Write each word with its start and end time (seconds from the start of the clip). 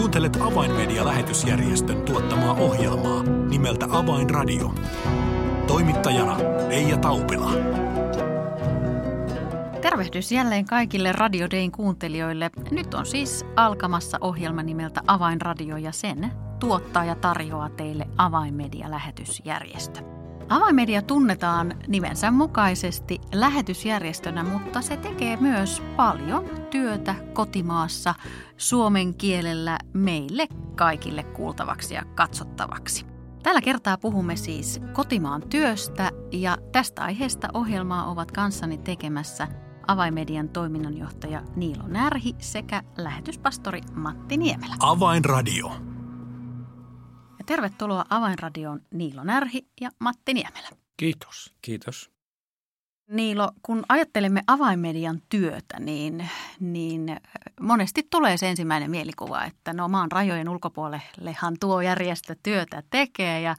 Kuuntelet 0.00 0.38
Avainmedia-lähetysjärjestön 0.40 2.02
tuottamaa 2.02 2.52
ohjelmaa 2.52 3.22
nimeltä 3.22 3.86
Avainradio. 3.90 4.74
Toimittajana 5.66 6.36
Leija 6.68 6.96
Taupila. 6.96 7.50
Tervehdys 9.82 10.32
jälleen 10.32 10.64
kaikille 10.64 11.12
Radio 11.12 11.50
Dayn 11.50 11.72
kuuntelijoille. 11.72 12.50
Nyt 12.70 12.94
on 12.94 13.06
siis 13.06 13.46
alkamassa 13.56 14.18
ohjelma 14.20 14.62
nimeltä 14.62 15.00
Avainradio 15.06 15.76
ja 15.76 15.92
sen 15.92 16.32
tuottaa 16.60 17.04
ja 17.04 17.14
tarjoaa 17.14 17.68
teille 17.68 18.08
Avainmedia-lähetysjärjestö. 18.16 20.19
Avainmedia 20.50 21.02
tunnetaan 21.02 21.74
nimensä 21.88 22.30
mukaisesti 22.30 23.20
lähetysjärjestönä, 23.32 24.44
mutta 24.44 24.80
se 24.80 24.96
tekee 24.96 25.36
myös 25.36 25.82
paljon 25.96 26.44
työtä 26.70 27.14
kotimaassa 27.32 28.14
suomen 28.56 29.14
kielellä 29.14 29.78
meille 29.92 30.48
kaikille 30.76 31.22
kuultavaksi 31.22 31.94
ja 31.94 32.02
katsottavaksi. 32.14 33.06
Tällä 33.42 33.60
kertaa 33.60 33.98
puhumme 33.98 34.36
siis 34.36 34.80
kotimaan 34.92 35.42
työstä 35.48 36.10
ja 36.32 36.58
tästä 36.72 37.02
aiheesta 37.02 37.48
ohjelmaa 37.54 38.10
ovat 38.10 38.32
kanssani 38.32 38.78
tekemässä 38.78 39.48
Avainmedian 39.86 40.48
toiminnanjohtaja 40.48 41.42
Niilo 41.56 41.88
Närhi 41.88 42.34
sekä 42.38 42.82
lähetyspastori 42.98 43.80
Matti 43.94 44.36
Niemelä. 44.36 44.74
Avainradio. 44.80 45.89
Tervetuloa 47.50 48.04
Avainradioon 48.10 48.80
Niilo 48.94 49.24
Närhi 49.24 49.66
ja 49.80 49.90
Matti 49.98 50.34
Niemelä. 50.34 50.68
Kiitos. 50.96 51.54
Kiitos. 51.62 52.10
Niilo, 53.10 53.50
kun 53.62 53.84
ajattelemme 53.88 54.42
avainmedian 54.46 55.22
työtä, 55.28 55.80
niin, 55.80 56.28
niin 56.60 57.16
monesti 57.60 58.06
tulee 58.10 58.36
se 58.36 58.48
ensimmäinen 58.48 58.90
mielikuva, 58.90 59.44
että 59.44 59.72
no 59.72 59.88
maan 59.88 60.12
rajojen 60.12 60.48
ulkopuolellehan 60.48 61.56
tuo 61.60 61.80
järjestö 61.80 62.36
työtä 62.42 62.82
tekee 62.90 63.40
ja, 63.40 63.56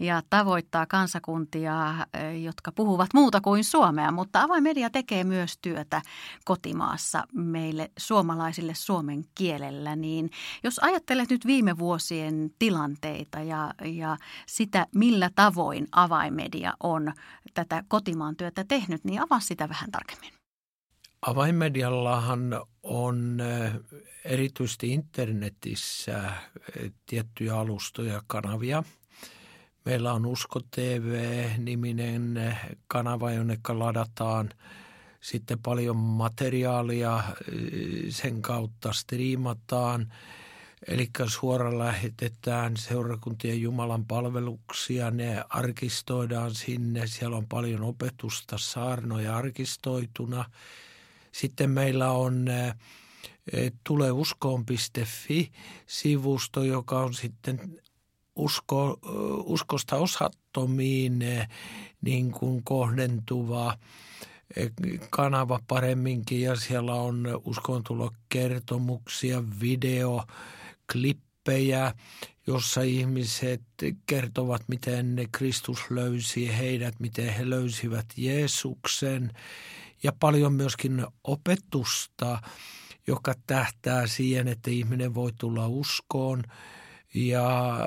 ja 0.00 0.22
tavoittaa 0.30 0.86
kansakuntia, 0.86 1.94
jotka 2.42 2.72
puhuvat 2.72 3.08
muuta 3.14 3.40
kuin 3.40 3.64
suomea. 3.64 4.12
Mutta 4.12 4.42
avainmedia 4.42 4.90
tekee 4.90 5.24
myös 5.24 5.58
työtä 5.62 6.02
kotimaassa 6.44 7.24
meille 7.32 7.90
suomalaisille 7.98 8.74
suomen 8.74 9.24
kielellä. 9.34 9.96
Niin 9.96 10.30
jos 10.64 10.78
ajattelet 10.78 11.30
nyt 11.30 11.46
viime 11.46 11.78
vuosien 11.78 12.50
tilanteita 12.58 13.40
ja, 13.40 13.74
ja 13.84 14.16
sitä, 14.46 14.86
millä 14.94 15.30
tavoin 15.34 15.86
avainmedia 15.92 16.72
on 16.82 17.12
tätä 17.54 17.84
kotimaan 17.88 18.36
työtä 18.36 18.64
tehnyt, 18.68 18.91
niin 19.04 19.20
avaa 19.20 19.40
sitä 19.40 19.68
vähän 19.68 19.90
tarkemmin. 19.90 20.32
Avainmediallahan 21.22 22.60
on 22.82 23.38
erityisesti 24.24 24.92
internetissä 24.92 26.32
tiettyjä 27.06 27.58
alustoja 27.58 28.12
ja 28.12 28.22
kanavia. 28.26 28.82
Meillä 29.84 30.12
on 30.12 30.26
Usko 30.26 30.60
TV-niminen 30.70 32.56
kanava, 32.88 33.32
jonne 33.32 33.58
ladataan 33.68 34.50
sitten 35.20 35.58
paljon 35.58 35.96
materiaalia, 35.96 37.22
sen 38.08 38.42
kautta 38.42 38.92
striimataan– 38.92 40.06
Eli 40.86 41.10
suora 41.26 41.78
lähetetään 41.78 42.76
seurakuntien 42.76 43.62
Jumalan 43.62 44.06
palveluksia, 44.06 45.10
ne 45.10 45.44
arkistoidaan 45.48 46.54
sinne, 46.54 47.06
siellä 47.06 47.36
on 47.36 47.48
paljon 47.48 47.82
opetusta, 47.82 48.58
saarnoja 48.58 49.36
arkistoituna. 49.36 50.44
Sitten 51.32 51.70
meillä 51.70 52.10
on 52.10 52.46
tuleuskoon.fi-sivusto, 53.86 56.62
joka 56.62 57.00
on 57.00 57.14
sitten 57.14 57.80
usko, 58.36 58.98
uskosta 59.44 59.96
osattomiin 59.96 61.24
niin 62.00 62.32
kuin 62.32 62.64
kohdentuva 62.64 63.78
kanava 65.10 65.60
paremminkin 65.68 66.40
ja 66.40 66.56
siellä 66.56 66.94
on 66.94 67.40
uskontulokertomuksia, 67.44 69.42
video, 69.60 70.24
klippejä, 70.92 71.94
jossa 72.46 72.82
ihmiset 72.82 73.62
kertovat, 74.06 74.62
miten 74.68 75.28
Kristus 75.32 75.90
löysi 75.90 76.58
heidät, 76.58 76.94
miten 77.00 77.34
he 77.34 77.50
löysivät 77.50 78.06
Jeesuksen. 78.16 79.30
Ja 80.02 80.12
paljon 80.20 80.52
myöskin 80.52 81.06
opetusta, 81.24 82.42
joka 83.06 83.34
tähtää 83.46 84.06
siihen, 84.06 84.48
että 84.48 84.70
ihminen 84.70 85.14
voi 85.14 85.32
tulla 85.38 85.68
uskoon. 85.68 86.42
Ja 87.14 87.78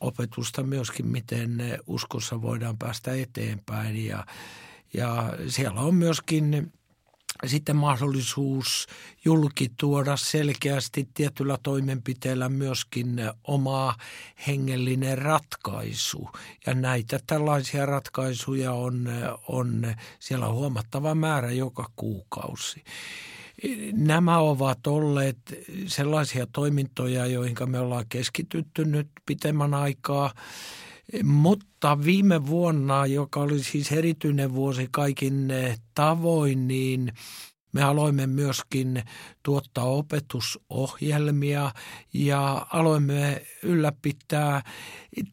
opetusta 0.00 0.62
myöskin, 0.62 1.06
miten 1.06 1.58
uskossa 1.86 2.42
voidaan 2.42 2.78
päästä 2.78 3.14
eteenpäin. 3.14 4.06
Ja, 4.06 4.26
ja 4.94 5.32
siellä 5.48 5.80
on 5.80 5.94
myöskin 5.94 6.72
sitten 7.46 7.76
mahdollisuus 7.76 8.86
julkituoda 9.24 10.16
selkeästi 10.16 11.08
tietyllä 11.14 11.58
toimenpiteellä 11.62 12.48
myöskin 12.48 13.20
omaa 13.44 13.96
hengellinen 14.46 15.18
ratkaisu. 15.18 16.28
Ja 16.66 16.74
näitä 16.74 17.20
tällaisia 17.26 17.86
ratkaisuja 17.86 18.72
on, 18.72 19.08
on 19.48 19.94
siellä 20.18 20.48
huomattava 20.48 21.14
määrä 21.14 21.50
joka 21.50 21.90
kuukausi. 21.96 22.84
Nämä 23.92 24.38
ovat 24.38 24.86
olleet 24.86 25.38
sellaisia 25.86 26.46
toimintoja, 26.46 27.26
joihin 27.26 27.56
me 27.66 27.80
ollaan 27.80 28.06
keskitytty 28.08 28.84
nyt 28.84 29.08
pitemmän 29.26 29.74
aikaa– 29.74 30.32
mutta 31.24 32.04
viime 32.04 32.46
vuonna, 32.46 33.06
joka 33.06 33.40
oli 33.40 33.62
siis 33.62 33.92
erityinen 33.92 34.54
vuosi 34.54 34.88
kaikin 34.90 35.50
eh, 35.50 35.80
tavoin, 35.94 36.68
niin 36.68 37.12
me 37.72 37.82
aloimme 37.82 38.26
myöskin 38.26 39.02
tuottaa 39.42 39.84
opetusohjelmia 39.84 41.72
ja 42.12 42.66
aloimme 42.72 43.42
ylläpitää 43.62 44.62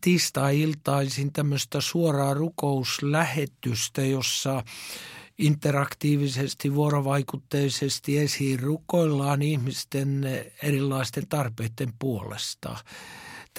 tiistai-iltaisin 0.01 1.33
tämmöistä 1.33 1.81
suoraa 1.81 2.33
rukouslähetystä, 2.33 4.01
jossa 4.01 4.63
interaktiivisesti, 5.37 6.75
vuorovaikutteisesti 6.75 8.17
esiin 8.17 8.59
rukoillaan 8.59 9.41
ihmisten 9.41 10.25
erilaisten 10.63 11.27
tarpeiden 11.27 11.93
puolesta 11.99 12.77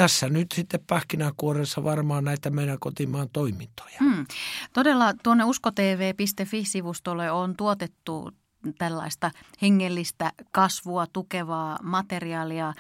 tässä 0.01 0.29
nyt 0.29 0.53
sitten 0.53 0.81
pähkinänkuoressa 0.87 1.85
varmaan 1.85 2.25
näitä 2.25 2.51
meidän 2.51 2.79
kotimaan 2.79 3.29
toimintoja. 3.33 3.97
Hmm. 4.01 4.27
Todella 4.73 5.15
tuonne 5.23 5.45
uskotv.fi-sivustolle 5.45 7.31
on 7.31 7.57
tuotettu 7.57 8.31
tällaista 8.79 9.31
hengellistä 9.63 10.33
kasvua 10.53 11.07
tukevaa 11.07 11.79
materiaalia 11.83 12.73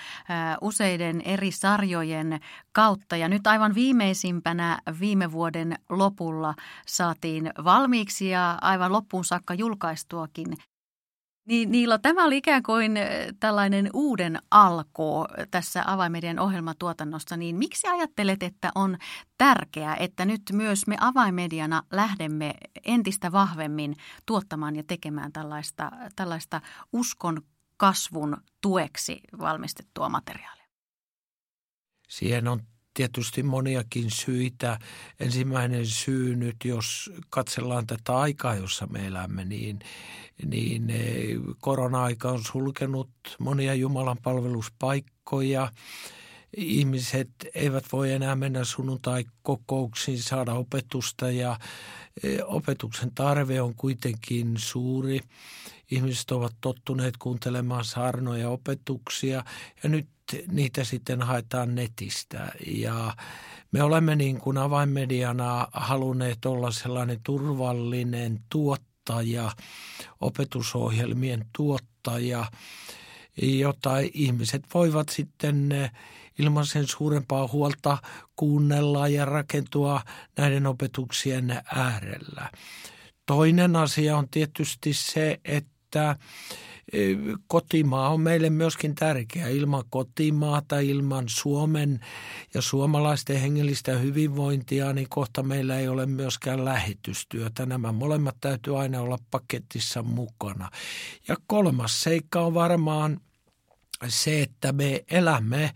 useiden 0.61 1.21
eri 1.21 1.51
sarjojen 1.51 2.41
kautta. 2.73 3.17
Ja 3.17 3.29
nyt 3.29 3.47
aivan 3.47 3.75
viimeisimpänä 3.75 4.79
viime 5.01 5.33
vuoden 5.33 5.75
lopulla 5.89 6.55
saatiin 6.87 7.51
valmiiksi 7.65 8.29
ja 8.29 8.59
aivan 8.61 8.93
loppuun 8.93 9.25
saakka 9.25 9.55
julkaistuakin 9.55 10.47
niin 11.45 11.73
Niilo, 11.73 11.99
tämä 11.99 12.25
oli 12.25 12.37
ikään 12.37 12.63
kuin 12.63 12.99
tällainen 13.41 13.91
uuden 13.95 14.39
alku 14.51 15.27
tässä 15.51 15.83
avaimedian 15.87 16.39
ohjelmatuotannossa, 16.39 17.37
niin 17.37 17.57
miksi 17.57 17.87
ajattelet, 17.89 18.43
että 18.43 18.71
on 18.75 18.99
tärkeää, 19.39 19.97
että 19.97 20.25
nyt 20.25 20.43
myös 20.53 20.87
me 20.87 20.97
avaimediana 21.01 21.83
lähdemme 21.93 22.55
entistä 22.85 23.33
vahvemmin 23.33 23.97
tuottamaan 24.27 24.77
ja 24.77 24.83
tekemään 24.87 25.33
tällaista, 25.33 25.91
tällaista 26.17 26.61
uskon 26.93 27.43
kasvun 27.77 28.37
tueksi 28.61 29.21
valmistettua 29.39 30.09
materiaalia? 30.09 30.65
Siihen 32.09 32.49
on 32.49 32.63
tietysti 32.95 33.43
moniakin 33.43 34.11
syitä. 34.11 34.79
Ensimmäinen 35.21 35.87
syy 35.87 36.37
nyt, 36.37 36.57
jos 36.65 37.11
katsellaan 37.31 37.87
tätä 37.87 38.19
aikaa, 38.19 38.55
jossa 38.55 38.87
me 38.87 39.07
elämme, 39.07 39.45
niin, 39.45 39.79
niin 40.47 40.91
eh, 40.91 41.37
korona-aika 41.61 42.31
on 42.31 42.45
sulkenut 42.45 43.11
monia 43.39 43.75
Jumalan 43.75 44.19
palveluspaikkoja. 44.23 45.73
Ihmiset 46.57 47.31
eivät 47.55 47.85
voi 47.93 48.13
enää 48.13 48.37
mennä 48.37 48.65
sunnuntai-kokouksiin 48.65 50.23
saada 50.23 50.53
opetusta 50.53 51.31
ja 51.31 51.59
eh, 52.23 52.39
opetuksen 52.45 53.15
tarve 53.15 53.61
on 53.61 53.75
kuitenkin 53.75 54.55
suuri. 54.57 55.21
Ihmiset 55.91 56.31
ovat 56.31 56.53
tottuneet 56.61 57.17
kuuntelemaan 57.17 57.85
saarnoja 57.85 58.51
opetuksia 58.51 59.45
ja 59.83 59.89
nyt 59.89 60.09
niitä 60.51 60.85
sitten 60.85 61.23
haetaan 61.23 61.75
netistä 61.75 62.53
ja 62.67 63.17
me 63.73 63.83
olemme 63.83 64.17
niin 64.17 64.39
kuin 64.39 64.59
avainmediana 64.59 65.69
halunneet 65.73 66.47
olla 66.47 66.71
sellainen 66.71 67.21
turvallinen 67.23 68.41
tuottaja, 68.49 69.53
opetusohjelmien 70.21 71.47
tuottaja 71.57 72.47
jota 73.43 73.91
ihmiset 74.15 74.63
voivat 74.75 75.09
sitten 75.09 75.69
ilman 76.39 76.67
sen 76.67 76.87
suurempaa 76.87 77.49
huolta 77.53 77.99
kuunnella 78.37 79.09
ja 79.09 79.25
rakentua 79.25 80.03
näiden 80.39 80.67
opetuksien 80.67 81.63
äärellä. 81.75 82.51
Toinen 83.27 83.77
asia 83.77 84.17
on 84.17 84.29
tietysti 84.31 84.93
se, 84.93 85.41
että 85.45 86.17
kotimaa 87.47 88.09
on 88.09 88.21
meille 88.21 88.51
myöskin 88.51 88.95
tärkeä. 88.95 89.49
Ilman 89.49 89.85
kotimaata, 89.91 90.79
ilman 90.79 91.25
Suomen 91.29 92.01
ja 92.55 92.63
suomalaisten 92.63 93.41
hengellistä 93.41 93.99
hyvinvointia, 93.99 94.93
niin 94.93 95.09
kohta 95.09 95.43
meillä 95.43 95.79
ei 95.79 95.89
ole 95.89 96.07
myöskään 96.07 96.65
lähetystyötä. 96.65 97.67
Nämä 97.67 97.93
molemmat 97.93 98.37
täytyy 98.41 98.81
aina 98.81 99.01
olla 99.01 99.19
paketissa 99.31 100.03
mukana. 100.03 100.71
Ja 101.29 101.37
kolmas 101.47 102.03
seikka 102.03 102.41
on 102.41 102.55
varmaan 102.55 103.21
se, 104.09 104.43
että 104.43 104.73
me 104.73 105.05
elämme 105.11 105.71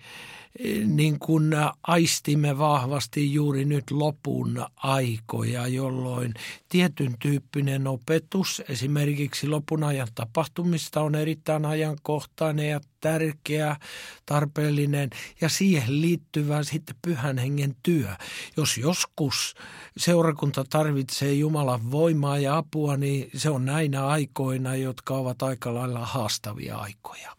niin 0.84 1.18
kuin 1.18 1.52
aistimme 1.82 2.58
vahvasti 2.58 3.32
juuri 3.34 3.64
nyt 3.64 3.90
lopun 3.90 4.66
aikoja, 4.76 5.66
jolloin 5.66 6.34
tietyn 6.68 7.14
tyyppinen 7.18 7.86
opetus, 7.86 8.62
esimerkiksi 8.68 9.48
lopun 9.48 9.84
ajan 9.84 10.08
tapahtumista 10.14 11.00
on 11.00 11.14
erittäin 11.14 11.64
ajankohtainen 11.64 12.68
ja 12.68 12.80
tärkeä, 13.04 13.76
tarpeellinen 14.26 15.10
ja 15.40 15.48
siihen 15.48 16.00
liittyvä 16.00 16.62
sitten 16.62 16.96
pyhän 17.02 17.38
hengen 17.38 17.76
työ. 17.82 18.08
Jos 18.56 18.78
joskus 18.78 19.54
seurakunta 19.96 20.64
tarvitsee 20.64 21.32
Jumalan 21.32 21.90
voimaa 21.90 22.38
ja 22.38 22.56
apua, 22.56 22.96
niin 22.96 23.30
se 23.34 23.50
on 23.50 23.64
näinä 23.64 24.06
aikoina, 24.06 24.76
jotka 24.76 25.14
ovat 25.14 25.42
aika 25.42 25.74
lailla 25.74 26.06
haastavia 26.06 26.76
aikoja. 26.76 27.30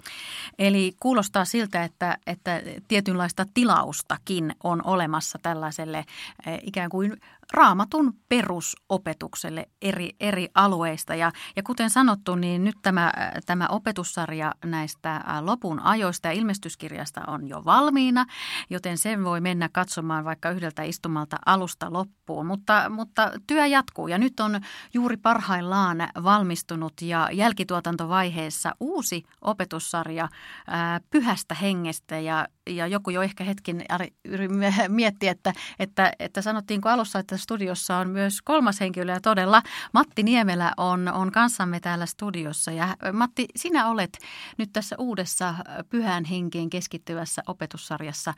Eli 0.60 0.96
kuulostaa 1.00 1.46
siltä, 1.46 1.84
että, 1.84 2.18
että 2.28 2.62
tietynlaista 2.88 3.46
tilaustakin 3.54 4.56
on 4.64 4.86
olemassa 4.86 5.40
tällaiselle 5.42 5.98
eh, 5.98 6.60
ikään 6.64 6.90
kuin 6.90 7.18
raamatun 7.54 8.14
perusopetukselle 8.30 9.66
eri, 9.82 10.10
eri 10.20 10.48
alueista. 10.56 11.16
Ja, 11.16 11.32
ja 11.56 11.64
kuten 11.64 11.90
sanottu, 11.90 12.36
niin 12.36 12.64
nyt 12.64 12.76
tämä, 12.82 13.14
tämä 13.46 13.68
opetussarja 13.68 14.52
näistä 14.66 15.24
lopun 15.42 15.80
ajoista 15.80 16.28
ja 16.28 16.32
ilmestyskirjasta 16.32 17.22
on 17.28 17.48
jo 17.48 17.66
valmiina, 17.66 18.26
joten 18.70 18.98
sen 18.98 19.24
voi 19.24 19.42
mennä 19.42 19.70
katsomaan 19.70 20.26
vaikka 20.26 20.50
yhdeltä 20.50 20.84
istumalta 20.84 21.38
alusta 21.46 21.94
loppuun. 21.94 22.46
Mutta, 22.46 22.90
mutta 22.90 23.32
työ 23.48 23.66
jatkuu 23.66 24.08
ja 24.08 24.18
nyt 24.18 24.40
on 24.40 24.62
juuri 24.94 25.18
parhaillaan 25.18 25.98
valmistunut 26.24 26.94
ja 27.02 27.30
jälkituotantovaiheessa 27.34 28.76
uusi 28.80 29.24
opetussarja 29.42 30.30
ää, 30.68 31.00
pyhästä 31.10 31.56
hengestä 31.56 32.20
ja, 32.20 32.48
ja 32.70 32.88
joku 32.88 33.10
jo 33.10 33.22
ehkä 33.22 33.44
hetkin 33.44 33.86
mietti, 34.88 35.28
että, 35.28 35.54
että, 35.80 36.12
että 36.20 36.42
sanottiinko 36.42 36.90
alussa, 36.90 37.20
että 37.20 37.38
studiossa 37.38 37.98
on 37.98 38.10
myös 38.10 38.42
kolmas 38.42 38.80
henkilö 38.80 39.12
ja 39.12 39.22
todella 39.22 39.62
Matti 39.94 40.24
Niemelä 40.24 40.74
on, 40.78 41.08
on 41.08 41.32
kanssamme 41.32 41.80
täällä 41.80 42.06
studiossa. 42.06 42.72
Ja 42.72 42.98
Matti, 43.14 43.46
sinä 43.56 43.88
olet 43.88 44.18
nyt 44.58 44.70
tässä 44.74 44.96
uudessa 45.00 45.56
pyhän 45.90 46.26
henkeen 46.26 46.70
keskittyvässä 46.70 47.42
opetussarjassa 47.48 48.34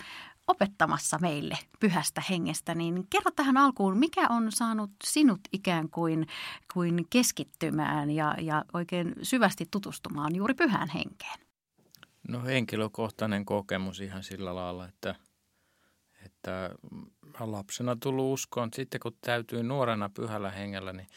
opettamassa 0.47 1.17
meille 1.21 1.57
pyhästä 1.79 2.21
hengestä, 2.29 2.75
niin 2.75 3.07
kerro 3.09 3.31
tähän 3.31 3.57
alkuun, 3.57 3.97
mikä 3.97 4.27
on 4.29 4.51
saanut 4.51 4.91
sinut 5.03 5.39
ikään 5.53 5.89
kuin, 5.89 6.27
kuin 6.73 7.05
keskittymään 7.09 8.11
ja, 8.11 8.35
ja 8.41 8.65
oikein 8.73 9.15
syvästi 9.21 9.67
tutustumaan 9.71 10.35
juuri 10.35 10.53
pyhään 10.53 10.89
henkeen? 10.89 11.46
No 12.27 12.43
henkilökohtainen 12.43 13.45
kokemus 13.45 13.99
ihan 14.01 14.23
sillä 14.23 14.55
lailla, 14.55 14.85
että, 14.85 15.15
että 16.25 16.69
lapsena 17.39 17.95
tullut 17.95 18.33
uskoon. 18.33 18.69
Sitten 18.73 18.99
kun 18.99 19.17
täytyy 19.21 19.63
nuorena 19.63 20.09
pyhällä 20.09 20.51
hengellä, 20.51 20.93
niin, 20.93 21.07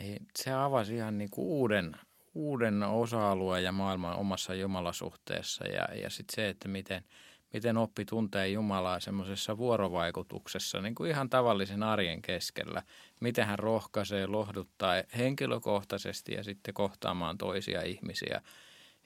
niin 0.00 0.26
se 0.36 0.52
avasi 0.52 0.94
ihan 0.94 1.18
niin 1.18 1.30
kuin 1.30 1.46
uuden, 1.46 1.96
uuden 2.34 2.82
osa-alueen 2.82 3.64
ja 3.64 3.72
maailman 3.72 4.16
omassa 4.16 4.54
jumalasuhteessa. 4.54 5.66
Ja, 5.66 5.94
ja 6.02 6.10
sitten 6.10 6.34
se, 6.34 6.48
että 6.48 6.68
miten, 6.68 7.04
miten 7.52 7.76
oppi 7.76 8.04
tuntee 8.04 8.48
Jumalaa 8.48 9.00
semmoisessa 9.00 9.58
vuorovaikutuksessa 9.58 10.80
niin 10.80 10.94
kuin 10.94 11.10
ihan 11.10 11.30
tavallisen 11.30 11.82
arjen 11.82 12.22
keskellä. 12.22 12.82
Miten 13.20 13.46
hän 13.46 13.58
rohkaisee, 13.58 14.26
lohduttaa 14.26 14.94
henkilökohtaisesti 15.16 16.32
ja 16.34 16.44
sitten 16.44 16.74
kohtaamaan 16.74 17.38
toisia 17.38 17.82
ihmisiä. 17.82 18.42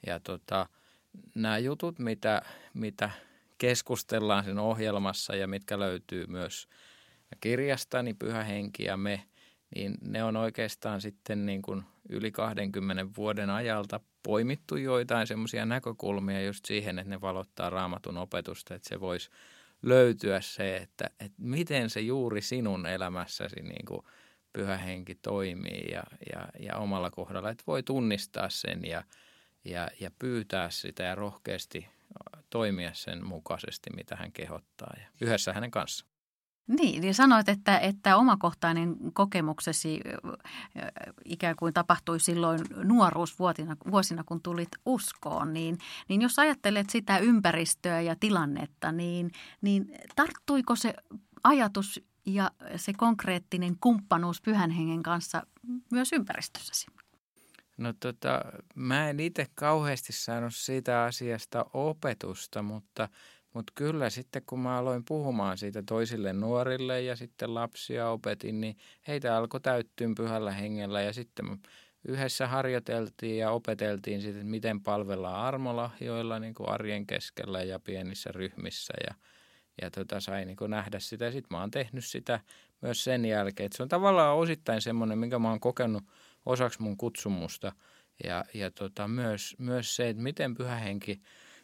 Ja 0.07 0.19
tota, 0.19 0.67
nämä 1.35 1.57
jutut, 1.57 1.99
mitä, 1.99 2.41
mitä 2.73 3.09
keskustellaan 3.57 4.43
sen 4.43 4.59
ohjelmassa 4.59 5.35
ja 5.35 5.47
mitkä 5.47 5.79
löytyy 5.79 6.27
myös 6.27 6.67
kirjasta, 7.41 8.03
niin 8.03 8.15
Pyhä 8.15 8.43
Henki 8.43 8.83
ja 8.83 8.97
me, 8.97 9.23
niin 9.75 9.97
ne 10.01 10.23
on 10.23 10.37
oikeastaan 10.37 11.01
sitten 11.01 11.45
niin 11.45 11.61
kuin 11.61 11.83
yli 12.09 12.31
20 12.31 13.05
vuoden 13.17 13.49
ajalta 13.49 13.99
poimittu 14.23 14.75
joitain 14.75 15.27
semmoisia 15.27 15.65
näkökulmia 15.65 16.45
just 16.45 16.65
siihen, 16.65 16.99
että 16.99 17.09
ne 17.09 17.21
valottaa 17.21 17.69
raamatun 17.69 18.17
opetusta, 18.17 18.75
että 18.75 18.89
se 18.89 18.99
voisi 18.99 19.29
löytyä 19.81 20.41
se, 20.41 20.77
että, 20.77 21.09
että 21.19 21.37
miten 21.41 21.89
se 21.89 22.01
juuri 22.01 22.41
sinun 22.41 22.85
elämässäsi 22.85 23.61
niin 23.61 23.85
kuin 23.85 24.01
pyhä 24.53 24.77
henki 24.77 25.15
toimii 25.15 25.91
ja, 25.91 26.03
ja, 26.33 26.47
ja 26.59 26.77
omalla 26.77 27.11
kohdalla, 27.11 27.49
että 27.49 27.63
voi 27.67 27.83
tunnistaa 27.83 28.49
sen 28.49 28.85
ja, 28.85 29.03
ja, 29.65 29.87
ja 29.99 30.11
pyytää 30.19 30.69
sitä 30.69 31.03
ja 31.03 31.15
rohkeasti 31.15 31.87
toimia 32.49 32.91
sen 32.93 33.27
mukaisesti, 33.27 33.89
mitä 33.95 34.15
hän 34.15 34.31
kehottaa 34.31 34.93
ja 34.99 35.07
yhdessä 35.21 35.53
hänen 35.53 35.71
kanssa. 35.71 36.05
Niin, 36.67 37.01
niin 37.01 37.15
sanoit, 37.15 37.49
että, 37.49 37.79
että 37.79 38.17
omakohtainen 38.17 38.95
kokemuksesi 39.13 40.01
ikään 41.25 41.55
kuin 41.55 41.73
tapahtui 41.73 42.19
silloin 42.19 42.59
nuoruusvuosina, 42.83 43.75
vuosina, 43.91 44.23
kun 44.23 44.41
tulit 44.41 44.69
uskoon, 44.85 45.53
niin, 45.53 45.77
niin 46.09 46.21
jos 46.21 46.39
ajattelet 46.39 46.89
sitä 46.89 47.17
ympäristöä 47.17 48.01
ja 48.01 48.15
tilannetta, 48.19 48.91
niin, 48.91 49.31
niin 49.61 49.91
tarttuiko 50.15 50.75
se 50.75 50.93
ajatus 51.43 52.03
ja 52.25 52.51
se 52.75 52.93
konkreettinen 52.93 53.77
kumppanuus 53.81 54.41
pyhän 54.41 54.71
hengen 54.71 55.03
kanssa 55.03 55.47
myös 55.91 56.13
ympäristössäsi? 56.13 56.87
No 57.77 57.93
tota, 57.99 58.41
mä 58.75 59.09
en 59.09 59.19
itse 59.19 59.47
kauheasti 59.55 60.13
saanut 60.13 60.55
siitä 60.55 61.03
asiasta 61.03 61.65
opetusta, 61.73 62.61
mutta, 62.61 63.09
mutta 63.53 63.73
kyllä 63.75 64.09
sitten 64.09 64.41
kun 64.45 64.59
mä 64.59 64.77
aloin 64.77 65.05
puhumaan 65.05 65.57
siitä 65.57 65.83
toisille 65.85 66.33
nuorille 66.33 67.01
ja 67.01 67.15
sitten 67.15 67.53
lapsia 67.53 68.09
opetin, 68.09 68.61
niin 68.61 68.77
heitä 69.07 69.37
alkoi 69.37 69.61
täyttyä 69.61 70.07
pyhällä 70.17 70.51
hengellä 70.51 71.01
ja 71.01 71.13
sitten 71.13 71.59
yhdessä 72.07 72.47
harjoiteltiin 72.47 73.37
ja 73.37 73.51
opeteltiin 73.51 74.21
siitä, 74.21 74.37
että 74.37 74.49
miten 74.49 74.81
palvellaan 74.81 75.45
armolahjoilla 75.45 76.39
niin 76.39 76.53
kuin 76.53 76.69
arjen 76.69 77.07
keskellä 77.07 77.63
ja 77.63 77.79
pienissä 77.79 78.31
ryhmissä 78.31 78.93
ja, 79.07 79.15
ja 79.81 79.91
tota, 79.91 80.19
sai 80.19 80.45
niin 80.45 80.57
nähdä 80.67 80.99
sitä. 80.99 81.31
Sitten 81.31 81.47
mä 81.51 81.59
oon 81.59 81.71
tehnyt 81.71 82.05
sitä 82.05 82.39
myös 82.81 83.03
sen 83.03 83.25
jälkeen. 83.25 83.65
että 83.65 83.77
se 83.77 83.83
on 83.83 83.89
tavallaan 83.89 84.37
osittain 84.37 84.81
semmoinen, 84.81 85.17
minkä 85.17 85.39
mä 85.39 85.49
oon 85.49 85.59
kokenut– 85.59 86.03
osaksi 86.45 86.81
mun 86.81 86.97
kutsumusta. 86.97 87.71
Ja, 88.23 88.45
ja 88.53 88.71
tota, 88.71 89.07
myös, 89.07 89.55
myös 89.59 89.95
se, 89.95 90.09
että 90.09 90.23
miten 90.23 90.55
pyhä 90.55 90.75
henki, 90.75 91.21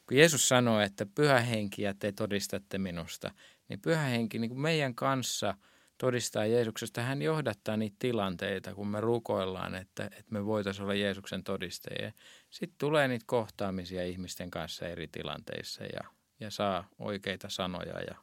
kun 0.08 0.18
Jeesus 0.18 0.48
sanoi, 0.48 0.84
että 0.84 1.06
pyhä 1.16 1.40
henki 1.40 1.82
ja 1.82 1.94
te 1.94 2.12
todistatte 2.12 2.78
minusta, 2.78 3.32
niin 3.70 3.82
pyhä 3.82 4.04
henki 4.04 4.40
niin 4.40 4.50
kuin 4.50 4.62
meidän 4.62 4.96
kanssa 4.96 5.56
todistaa 5.98 6.46
Jeesuksesta. 6.46 7.02
Hän 7.02 7.22
johdattaa 7.22 7.78
niitä 7.78 7.96
tilanteita, 8.00 8.76
kun 8.76 8.88
me 8.88 9.02
rukoillaan, 9.02 9.76
että, 9.76 10.04
että 10.06 10.32
me 10.32 10.46
voitaisiin 10.46 10.84
olla 10.84 10.94
Jeesuksen 10.94 11.44
todistajia. 11.44 12.12
Sitten 12.50 12.78
tulee 12.78 13.08
niitä 13.08 13.26
kohtaamisia 13.28 14.04
ihmisten 14.06 14.52
kanssa 14.52 14.88
eri 14.88 15.08
tilanteissa 15.08 15.84
ja, 15.84 16.02
ja 16.40 16.52
saa 16.52 16.88
oikeita 17.00 17.50
sanoja 17.50 18.00
ja, 18.00 18.16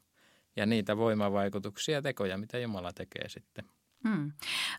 ja 0.56 0.66
niitä 0.66 0.96
voimavaikutuksia 0.96 1.94
ja 1.94 2.02
tekoja, 2.02 2.38
mitä 2.38 2.58
Jumala 2.58 2.92
tekee 2.92 3.28
sitten. 3.28 3.64
Hmm. 4.04 4.32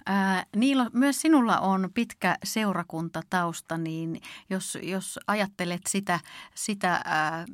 Äh, 0.09 0.45
Niilo, 0.55 0.89
myös 0.93 1.21
sinulla 1.21 1.59
on 1.59 1.89
pitkä 1.93 2.37
seurakuntatausta, 2.43 3.77
niin 3.77 4.21
jos, 4.49 4.77
jos 4.81 5.19
ajattelet 5.27 5.81
sitä, 5.87 6.19
sitä 6.55 6.93
äh, 6.93 7.45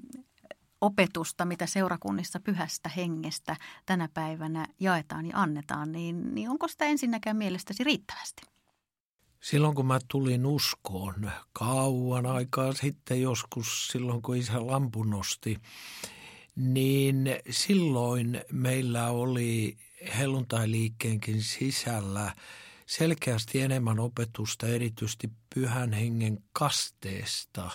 opetusta, 0.82 1.46
mitä 1.46 1.66
seurakunnissa 1.66 2.40
pyhästä 2.40 2.90
hengestä 2.90 3.56
tänä 3.86 4.10
päivänä 4.14 4.68
jaetaan 4.80 5.26
ja 5.26 5.42
annetaan, 5.42 5.92
niin, 5.92 6.36
niin 6.36 6.50
onko 6.50 6.68
sitä 6.68 6.86
ensinnäkään 6.86 7.38
mielestäsi 7.38 7.84
riittävästi? 7.84 8.42
Silloin 9.42 9.76
kun 9.76 9.86
mä 9.86 10.00
tulin 10.08 10.46
uskoon 10.46 11.32
kauan 11.54 12.26
aikaa 12.26 12.74
sitten 12.74 13.22
joskus, 13.22 13.88
silloin 13.88 14.22
kun 14.22 14.38
isä 14.38 14.68
lampu 14.68 15.04
nosti, 15.04 15.58
niin 16.56 17.26
silloin 17.50 18.42
meillä 18.52 19.08
oli 19.08 19.78
helluntailiikkeenkin 20.18 21.44
sisällä 21.44 22.34
selkeästi 22.86 23.62
enemmän 23.62 24.00
opetusta 24.00 24.68
erityisesti 24.68 25.30
pyhän 25.56 25.94
hengen 25.94 26.40
kasteesta. 26.54 27.70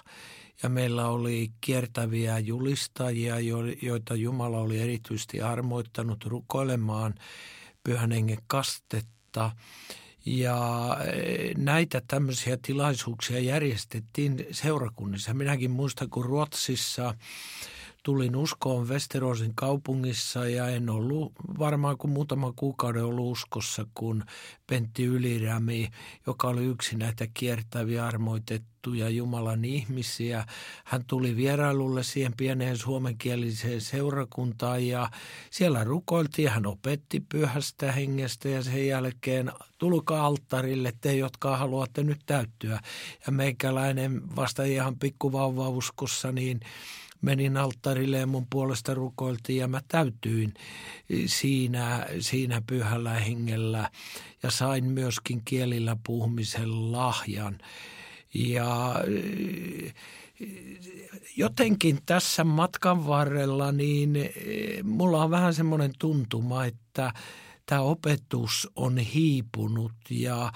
Ja 0.62 0.68
meillä 0.68 1.08
oli 1.08 1.50
kiertäviä 1.61 2.38
julistajia, 2.38 3.37
joita 3.82 4.14
Jumala 4.14 4.58
oli 4.58 4.80
erityisesti 4.80 5.40
armoittanut 5.40 6.25
rukoilemaan 6.25 7.14
pyhän 7.85 8.12
hengen 8.12 8.38
kastetta. 8.47 9.50
Ja 10.26 10.97
eh, 11.04 11.54
näitä 11.56 12.02
tämmöisiä 12.08 12.58
tilaisuuksia 12.62 13.38
järjestettiin 13.38 14.47
seurakunnissa. 14.50 15.35
Minäkin 15.35 15.70
muistan, 15.70 16.11
kun 16.11 16.25
Ruotsissa 16.25 17.14
tulin 18.02 18.37
uskoon 18.37 18.88
Westerosin 18.88 19.52
kaupungissa 19.55 20.49
ja 20.49 20.69
en 20.69 20.90
ollut 20.90 21.33
varmaan 21.59 21.99
kuin 21.99 22.11
muutama 22.11 22.52
kuukauden 22.57 23.05
ollut 23.05 23.33
uskossa, 23.33 23.87
kun 23.95 24.25
Pentti 24.67 25.05
Ylirämi, 25.05 25.88
joka 26.26 26.49
oli 26.49 26.64
yksi 26.64 26.97
näitä 26.97 27.26
kiertäviä 27.35 28.07
armoitettuja 28.07 29.09
Jumalan 29.09 29.64
ihmisiä, 29.64 30.45
hän 30.85 31.05
tuli 31.07 31.37
vierailulle 31.37 32.02
siihen 32.02 32.33
pieneen 32.37 32.76
suomenkieliseen 32.76 33.81
seurakuntaan 33.81 34.87
ja 34.87 35.11
siellä 35.50 35.85
rukoiltiin, 35.85 36.49
hän 36.49 36.67
opetti 36.67 37.21
pyhästä 37.28 37.93
hengestä 37.93 38.49
ja 38.49 38.62
sen 38.62 38.87
jälkeen 38.87 39.52
tulkaa 39.78 40.26
alttarille 40.26 40.93
te, 41.00 41.17
jotka 41.17 41.57
haluatte 41.57 42.02
nyt 42.02 42.21
täyttyä. 42.26 42.81
Ja 43.26 43.33
meikäläinen 43.33 44.37
vasta 44.37 44.62
ihan 44.62 44.99
pikkuvauvauskossa, 44.99 46.33
niin 46.33 46.61
menin 47.21 47.57
alttarille 47.57 48.27
mun 48.27 48.47
puolesta 48.51 48.95
rukoiltiin 48.95 49.59
ja 49.59 49.69
mä 49.69 49.81
täytyin 49.89 50.55
siinä, 51.27 52.07
siinä 52.21 52.63
pyhällä 52.67 53.15
hengellä 53.15 53.91
ja 54.43 54.51
sain 54.51 54.85
myöskin 54.85 55.43
kielillä 55.45 55.97
puhumisen 56.07 56.93
lahjan. 56.93 57.59
Ja 58.35 58.95
jotenkin 61.37 61.99
tässä 62.07 62.45
matkan 62.45 63.07
varrella 63.07 63.73
niin 63.73 64.15
mulla 64.83 65.23
on 65.23 65.31
vähän 65.31 65.55
semmoinen 65.55 65.93
tuntuma, 65.99 66.65
että 66.65 67.13
tämä 67.67 67.81
opetus 67.81 68.69
on 68.77 68.99
hiipunut 68.99 69.93
ja 70.11 70.53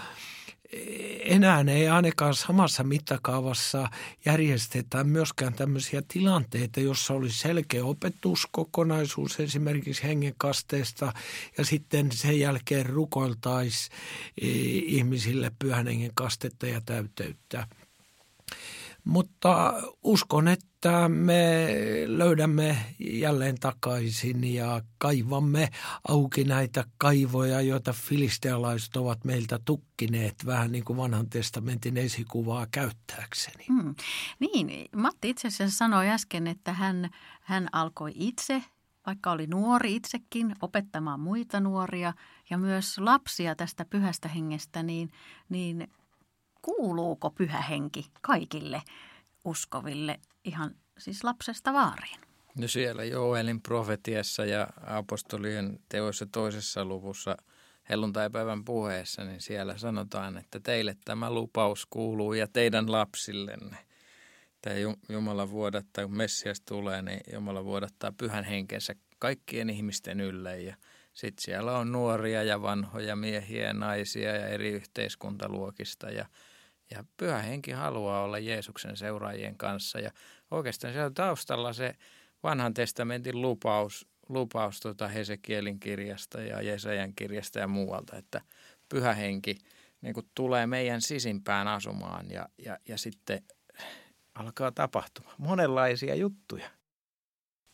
enää 1.24 1.64
ei 1.68 1.88
ainakaan 1.88 2.34
samassa 2.34 2.84
mittakaavassa 2.84 3.88
järjestetä 4.24 5.04
myöskään 5.04 5.54
tämmöisiä 5.54 6.02
tilanteita, 6.08 6.80
jossa 6.80 7.14
olisi 7.14 7.38
selkeä 7.38 7.84
opetuskokonaisuus 7.84 9.40
esimerkiksi 9.40 10.02
hengenkasteesta 10.02 11.12
ja 11.58 11.64
sitten 11.64 12.12
sen 12.12 12.40
jälkeen 12.40 12.86
rukoiltaisi 12.86 13.90
e, 14.40 14.46
ihmisille 14.72 15.52
pyhän 15.58 15.86
hengen 15.86 16.12
kastetta 16.14 16.66
ja 16.66 16.80
täyteyttä. 16.80 17.66
Mutta 19.04 19.75
uskon, 20.02 20.49
että 20.49 21.09
me 21.09 21.66
löydämme 22.06 22.78
jälleen 22.99 23.61
takaisin 23.61 24.54
ja 24.54 24.80
kaivamme 24.99 25.68
auki 26.09 26.44
näitä 26.44 26.85
kaivoja, 26.99 27.61
joita 27.61 27.92
filistealaiset 27.92 28.97
ovat 28.97 29.25
meiltä 29.25 29.59
tukkineet 29.64 30.47
vähän 30.47 30.73
niin 30.73 30.85
kuin 30.85 30.97
vanhan 30.97 31.30
testamentin 31.30 31.97
esikuvaa 31.97 32.66
käyttääkseni. 32.71 33.64
Hmm. 33.68 33.94
Niin, 34.38 34.88
Matti 34.97 35.30
itse 35.30 35.49
asiassa 35.49 35.76
sanoi 35.76 36.09
äsken, 36.09 36.47
että 36.47 36.73
hän, 36.73 37.11
hän 37.40 37.68
alkoi 37.73 38.12
itse 38.14 38.62
vaikka 39.06 39.30
oli 39.30 39.47
nuori 39.47 39.97
itsekin, 39.97 40.56
opettamaan 40.62 41.21
muita 41.21 41.61
nuoria 41.61 42.12
ja 42.50 42.59
myös 42.59 42.99
lapsia 42.99 43.54
tästä 43.54 43.85
pyhästä 43.85 44.28
hengestä, 44.28 44.82
niin, 44.82 45.11
niin 45.49 45.88
kuuluuko 46.62 47.31
pyhä 47.31 47.61
henki 47.61 48.07
kaikille 48.21 48.83
uskoville 49.45 50.21
ihan 50.45 50.75
siis 50.99 51.25
lapsesta 51.25 51.73
vaariin? 51.73 52.21
No 52.59 52.69
siellä 52.69 53.04
Joelin 53.04 53.62
profetiassa 53.62 54.45
ja 54.45 54.69
apostolien 54.87 55.78
teoissa 55.88 56.26
toisessa 56.26 56.85
luvussa 56.85 57.37
helluntaipäivän 57.88 58.64
puheessa, 58.64 59.25
niin 59.25 59.40
siellä 59.40 59.78
sanotaan, 59.78 60.38
että 60.38 60.61
teille 60.61 60.97
tämä 61.04 61.31
lupaus 61.31 61.87
kuuluu 61.90 62.33
ja 62.33 62.49
teidän 62.49 62.92
lapsillenne. 62.92 63.76
Tämä 64.62 64.76
Jumala 65.09 65.50
vuodattaa, 65.50 66.07
kun 66.07 66.16
Messias 66.16 66.61
tulee, 66.61 67.02
niin 67.02 67.21
Jumala 67.33 67.64
vuodattaa 67.64 68.12
pyhän 68.12 68.45
henkensä 68.45 68.95
kaikkien 69.19 69.71
ihmisten 69.71 70.21
ylle 70.21 70.61
ja 70.61 70.76
sitten 71.12 71.45
siellä 71.45 71.78
on 71.78 71.92
nuoria 71.92 72.42
ja 72.42 72.62
vanhoja 72.62 73.16
miehiä 73.16 73.66
ja 73.66 73.73
naisia 73.73 74.37
ja 74.37 74.47
eri 74.47 74.71
yhteiskuntaluokista 74.71 76.11
ja– 76.11 76.26
ja 76.92 77.04
pyhä 77.16 77.38
henki 77.38 77.70
haluaa 77.70 78.22
olla 78.22 78.38
Jeesuksen 78.38 78.96
seuraajien 78.96 79.56
kanssa. 79.56 79.99
Ja 79.99 80.11
oikeastaan 80.50 80.92
siellä 80.92 81.11
taustalla 81.11 81.72
se 81.72 81.94
vanhan 82.42 82.75
testamentin 82.75 83.42
lupaus, 83.42 84.06
lupaus 84.28 84.80
tuota 84.80 85.08
Hesekielin 85.08 85.80
kirjasta 85.80 86.40
ja 86.40 86.62
Jesajan 86.62 87.12
kirjasta 87.14 87.58
ja 87.58 87.68
muualta, 87.68 88.16
että 88.16 88.40
pyhä 88.88 89.14
henki 89.14 89.58
niin 90.00 90.14
kuin 90.14 90.26
tulee 90.34 90.66
meidän 90.66 91.00
sisimpään 91.00 91.68
asumaan 91.68 92.30
ja, 92.30 92.49
ja, 92.58 92.78
ja 92.88 92.99
sitten 92.99 93.42
alkaa 94.34 94.72
tapahtua 94.72 95.34
monenlaisia 95.38 96.14
juttuja 96.14 96.70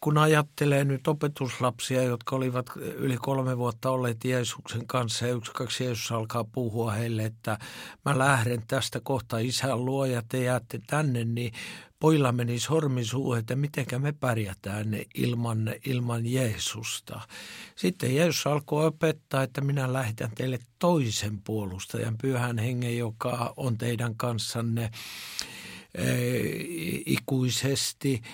kun 0.00 0.18
ajattelee 0.18 0.84
nyt 0.84 1.08
opetuslapsia, 1.08 2.02
jotka 2.02 2.36
olivat 2.36 2.66
yli 2.76 3.16
kolme 3.16 3.58
vuotta 3.58 3.90
olleet 3.90 4.24
Jeesuksen 4.24 4.86
kanssa 4.86 5.26
ja 5.26 5.34
yksi 5.34 5.52
kaksi 5.52 5.84
Jeesus 5.84 6.12
alkaa 6.12 6.44
puhua 6.44 6.92
heille, 6.92 7.24
että 7.24 7.58
mä 8.04 8.18
lähden 8.18 8.62
tästä 8.66 9.00
kohta 9.02 9.38
isän 9.38 9.84
luo 9.84 10.04
ja 10.04 10.22
te 10.28 10.42
jäätte 10.42 10.80
tänne, 10.86 11.24
niin 11.24 11.52
poilla 12.00 12.32
meni 12.32 12.58
sormi 12.58 13.04
suuhun, 13.04 13.38
että 13.38 13.56
mitenkä 13.56 13.98
me 13.98 14.12
pärjätään 14.12 14.88
ilman, 15.14 15.74
ilman 15.86 16.26
Jeesusta. 16.26 17.20
Sitten 17.76 18.16
Jeesus 18.16 18.46
alkoi 18.46 18.86
opettaa, 18.86 19.42
että 19.42 19.60
minä 19.60 19.92
lähetän 19.92 20.30
teille 20.34 20.58
toisen 20.78 21.42
puolustajan, 21.42 22.18
pyhän 22.18 22.58
hengen, 22.58 22.98
joka 22.98 23.54
on 23.56 23.78
teidän 23.78 24.16
kanssanne 24.16 24.90
ikuisesti– 27.06 28.22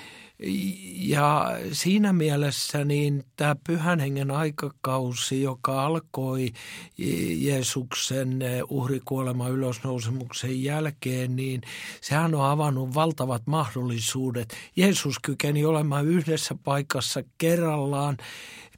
ja 0.97 1.51
siinä 1.73 2.13
mielessä 2.13 2.85
niin 2.85 3.25
tämä 3.37 3.57
pyhän 3.67 4.01
hengen 4.01 4.31
aikakausi, 4.31 5.43
joka 5.43 5.85
alkoi 5.85 6.53
Jeesuksen 7.37 8.39
uhrikuolema 8.69 9.49
ylösnousemuksen 9.49 10.63
jälkeen, 10.63 11.37
niin 11.37 11.63
sehän 12.01 12.35
on 12.35 12.51
avannut 12.51 12.95
valtavat 12.95 13.43
mahdollisuudet. 13.47 14.57
Jeesus 14.77 15.19
kykeni 15.19 15.65
olemaan 15.65 16.07
yhdessä 16.07 16.55
paikassa 16.65 17.23
kerrallaan 17.39 18.17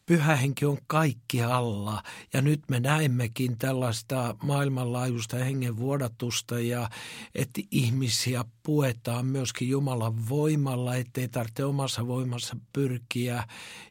pyhä 0.06 0.36
henki 0.36 0.64
on 0.64 0.78
kaikki 0.86 1.42
alla 1.42 2.02
ja 2.32 2.42
nyt 2.42 2.60
me 2.70 2.80
näemmekin 2.80 3.58
tällaista 3.58 4.36
maailmanlaajuista 4.42 5.36
hengen 5.36 5.76
vuodatusta 5.76 6.60
ja 6.60 6.90
että 7.34 7.60
ihmisiä 7.70 8.44
puetaan 8.62 9.26
myöskin 9.26 9.68
Jumalan 9.68 10.28
voimalla, 10.28 10.96
ettei 10.96 11.28
tarvitse 11.28 11.64
omassa 11.64 12.06
voimassa 12.06 12.56
pyrkiä 12.72 13.44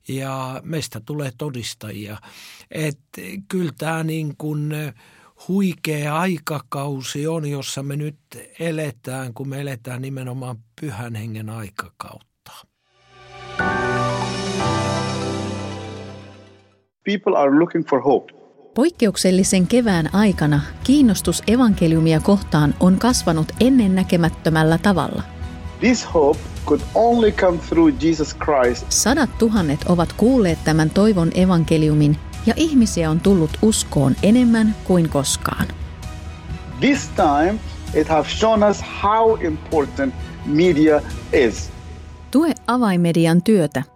ja 0.08 0.62
meistä 0.64 1.02
tulee 1.06 1.32
todistajia. 1.38 2.18
Että 2.72 3.22
kyllä 3.48 3.72
tämä 3.78 4.04
niin 4.04 4.38
kuin 4.38 4.74
huikea 5.48 6.20
aikakausi 6.20 7.28
on, 7.28 7.46
jossa 7.46 7.84
me 7.84 7.96
nyt 7.96 8.18
eletään, 8.60 9.34
kun 9.34 9.50
me 9.50 9.62
eletään 9.62 10.02
nimenomaan 10.02 10.58
pyhän 10.82 11.16
hengen 11.16 11.50
aikakautta. 11.50 12.35
People 17.06 17.36
are 17.36 17.60
looking 17.60 17.86
for 17.86 18.02
hope. 18.02 18.34
Poikkeuksellisen 18.74 19.68
kevään 19.68 20.16
aikana 20.16 20.62
kiinnostus 20.84 21.44
evankeliumia 21.48 22.20
kohtaan 22.20 22.76
on 22.80 23.00
kasvanut 23.00 23.52
ennennäkemättömällä 23.60 24.78
tavalla. 24.78 25.24
This 25.80 26.14
hope 26.14 26.40
could 26.66 26.82
only 26.96 27.32
come 27.32 27.58
through 27.70 28.04
Jesus 28.04 28.38
Christ. 28.38 28.86
Sadat 28.90 29.38
tuhannet 29.38 29.80
ovat 29.90 30.14
kuulleet 30.14 30.60
tämän 30.64 30.90
toivon 30.90 31.32
evankeliumin 31.36 32.18
ja 32.46 32.54
ihmisiä 32.58 33.10
on 33.10 33.20
tullut 33.20 33.52
uskoon 33.62 34.16
enemmän 34.24 34.76
kuin 34.84 35.10
koskaan. 35.10 35.68
This 36.80 37.10
time 37.16 37.60
it 37.94 38.08
has 38.08 38.40
shown 38.40 38.64
us 38.64 38.84
how 39.04 39.46
important 39.46 40.14
media 40.46 41.02
is. 41.34 41.72
Tue 42.32 42.52
avaimedian 42.68 43.44
työtä 43.44 43.84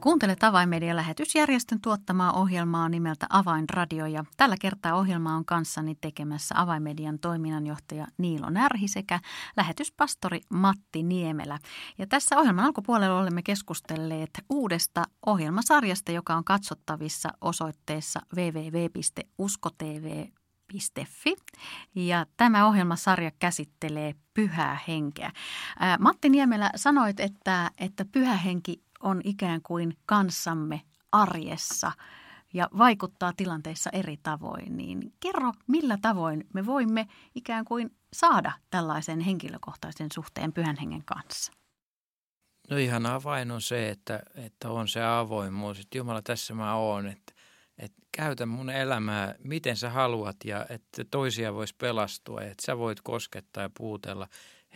Kuuntelet 0.00 0.42
Avainmedian 0.44 0.96
lähetysjärjestön 0.96 1.80
tuottamaa 1.80 2.32
ohjelmaa 2.32 2.88
nimeltä 2.88 3.26
Avainradio 3.28 4.06
ja 4.06 4.24
tällä 4.36 4.56
kertaa 4.60 4.94
ohjelma 4.94 5.34
on 5.36 5.44
kanssani 5.44 5.94
tekemässä 6.00 6.54
Avainmedian 6.58 7.18
toiminnanjohtaja 7.18 8.06
Niilo 8.18 8.50
Närhi 8.50 8.88
sekä 8.88 9.20
lähetyspastori 9.56 10.40
Matti 10.48 11.02
Niemelä. 11.02 11.58
Ja 11.98 12.06
tässä 12.06 12.38
ohjelman 12.38 12.64
alkupuolella 12.64 13.20
olemme 13.20 13.42
keskustelleet 13.42 14.30
uudesta 14.50 15.04
ohjelmasarjasta, 15.26 16.12
joka 16.12 16.34
on 16.34 16.44
katsottavissa 16.44 17.28
osoitteessa 17.40 18.20
www.uskotv 18.36 20.24
Fi. 21.06 21.36
Ja 21.94 22.26
tämä 22.36 22.66
ohjelmasarja 22.66 23.30
käsittelee 23.38 24.14
pyhää 24.34 24.78
henkeä. 24.88 25.32
Matti 25.98 26.28
Niemelä 26.28 26.70
sanoit, 26.76 27.20
että, 27.20 27.70
että 27.78 28.04
pyhä 28.04 28.36
henki 28.36 28.82
on 29.00 29.20
ikään 29.24 29.62
kuin 29.62 29.96
kanssamme 30.06 30.80
arjessa 31.12 31.92
ja 32.52 32.68
vaikuttaa 32.78 33.32
tilanteissa 33.36 33.90
eri 33.92 34.16
tavoin, 34.22 34.76
niin 34.76 35.12
kerro, 35.20 35.52
millä 35.66 35.98
tavoin 36.02 36.44
me 36.54 36.66
voimme 36.66 37.08
ikään 37.34 37.64
kuin 37.64 37.96
saada 38.12 38.52
tällaisen 38.70 39.20
henkilökohtaisen 39.20 40.08
suhteen 40.14 40.52
pyhän 40.52 40.76
hengen 40.76 41.04
kanssa? 41.04 41.52
No 42.70 42.76
ihan 42.76 43.06
avain 43.06 43.50
on 43.50 43.62
se, 43.62 43.88
että, 43.88 44.22
että 44.34 44.70
on 44.70 44.88
se 44.88 45.04
avoimuus, 45.04 45.80
että 45.80 45.98
Jumala 45.98 46.22
tässä 46.22 46.54
mä 46.54 46.74
oon, 46.74 47.06
että, 47.06 47.32
että 47.78 48.02
käytä 48.16 48.46
mun 48.46 48.70
elämää 48.70 49.34
miten 49.44 49.76
sä 49.76 49.90
haluat 49.90 50.36
ja 50.44 50.66
että 50.68 51.04
toisia 51.10 51.54
voisi 51.54 51.74
pelastua, 51.78 52.42
että 52.42 52.66
sä 52.66 52.78
voit 52.78 53.00
koskettaa 53.00 53.62
ja 53.62 53.70
puutella 53.76 54.28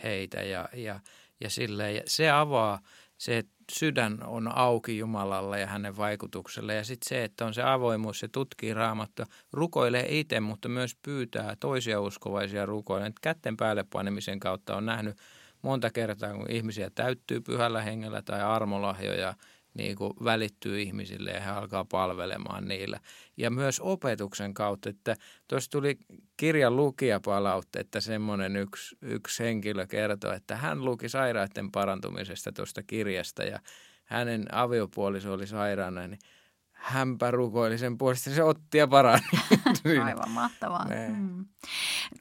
heitä 0.03 0.37
ja, 0.41 0.69
ja, 0.73 0.99
ja 1.41 1.49
silleen. 1.49 1.95
Ja 1.95 2.01
se 2.05 2.31
avaa 2.31 2.79
se, 3.17 3.37
että 3.37 3.54
sydän 3.71 4.17
on 4.23 4.57
auki 4.57 4.97
Jumalalle 4.97 5.59
ja 5.59 5.67
hänen 5.67 5.97
vaikutukselle. 5.97 6.75
Ja 6.75 6.83
sitten 6.83 7.09
se, 7.09 7.23
että 7.23 7.45
on 7.45 7.53
se 7.53 7.63
avoimuus, 7.63 8.19
se 8.19 8.27
tutkii 8.27 8.73
raamattua, 8.73 9.25
rukoilee 9.53 10.05
itse, 10.19 10.39
mutta 10.39 10.69
myös 10.69 10.95
pyytää 11.01 11.55
toisia 11.59 12.01
uskovaisia 12.01 12.65
rukoille. 12.65 13.13
Kätten 13.21 13.57
päälle 13.57 13.85
panemisen 13.93 14.39
kautta 14.39 14.75
on 14.75 14.85
nähnyt 14.85 15.17
monta 15.61 15.89
kertaa, 15.89 16.33
kun 16.33 16.51
ihmisiä 16.51 16.89
täyttyy 16.95 17.41
pyhällä 17.41 17.81
hengellä 17.81 18.21
tai 18.21 18.41
armolahjoja– 18.41 19.33
niin 19.77 19.95
kuin 19.95 20.13
välittyy 20.23 20.81
ihmisille 20.81 21.31
ja 21.31 21.39
he 21.39 21.49
alkaa 21.49 21.85
palvelemaan 21.85 22.67
niillä. 22.67 22.99
Ja 23.37 23.51
myös 23.51 23.79
opetuksen 23.79 24.53
kautta, 24.53 24.89
että 24.89 25.15
tuossa 25.47 25.71
tuli 25.71 25.97
kirjan 26.37 26.75
lukijapalautta, 26.75 27.79
että 27.79 28.01
semmoinen 28.01 28.55
yksi, 28.55 28.97
yksi 29.01 29.43
henkilö 29.43 29.87
kertoi, 29.87 30.35
että 30.35 30.55
hän 30.55 30.85
luki 30.85 31.09
sairaiden 31.09 31.71
parantumisesta 31.71 32.51
tuosta 32.51 32.83
kirjasta 32.83 33.43
ja 33.43 33.59
hänen 34.05 34.45
aviopuoliso 34.51 35.33
oli 35.33 35.47
sairaana, 35.47 36.07
niin 36.07 36.19
hänpä 36.71 37.31
rukoili 37.31 37.77
sen 37.77 37.97
puolesta, 37.97 38.29
se 38.29 38.43
otti 38.43 38.77
ja 38.77 38.87
parani. 38.87 39.23
Aivan 40.05 40.31
mahtavaa. 40.31 40.87
Mm. 41.09 41.45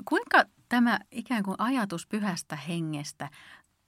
Kuinka 0.04 0.44
tämä 0.68 0.98
ikään 1.10 1.42
kuin 1.42 1.56
ajatus 1.58 2.06
pyhästä 2.06 2.56
hengestä 2.56 3.28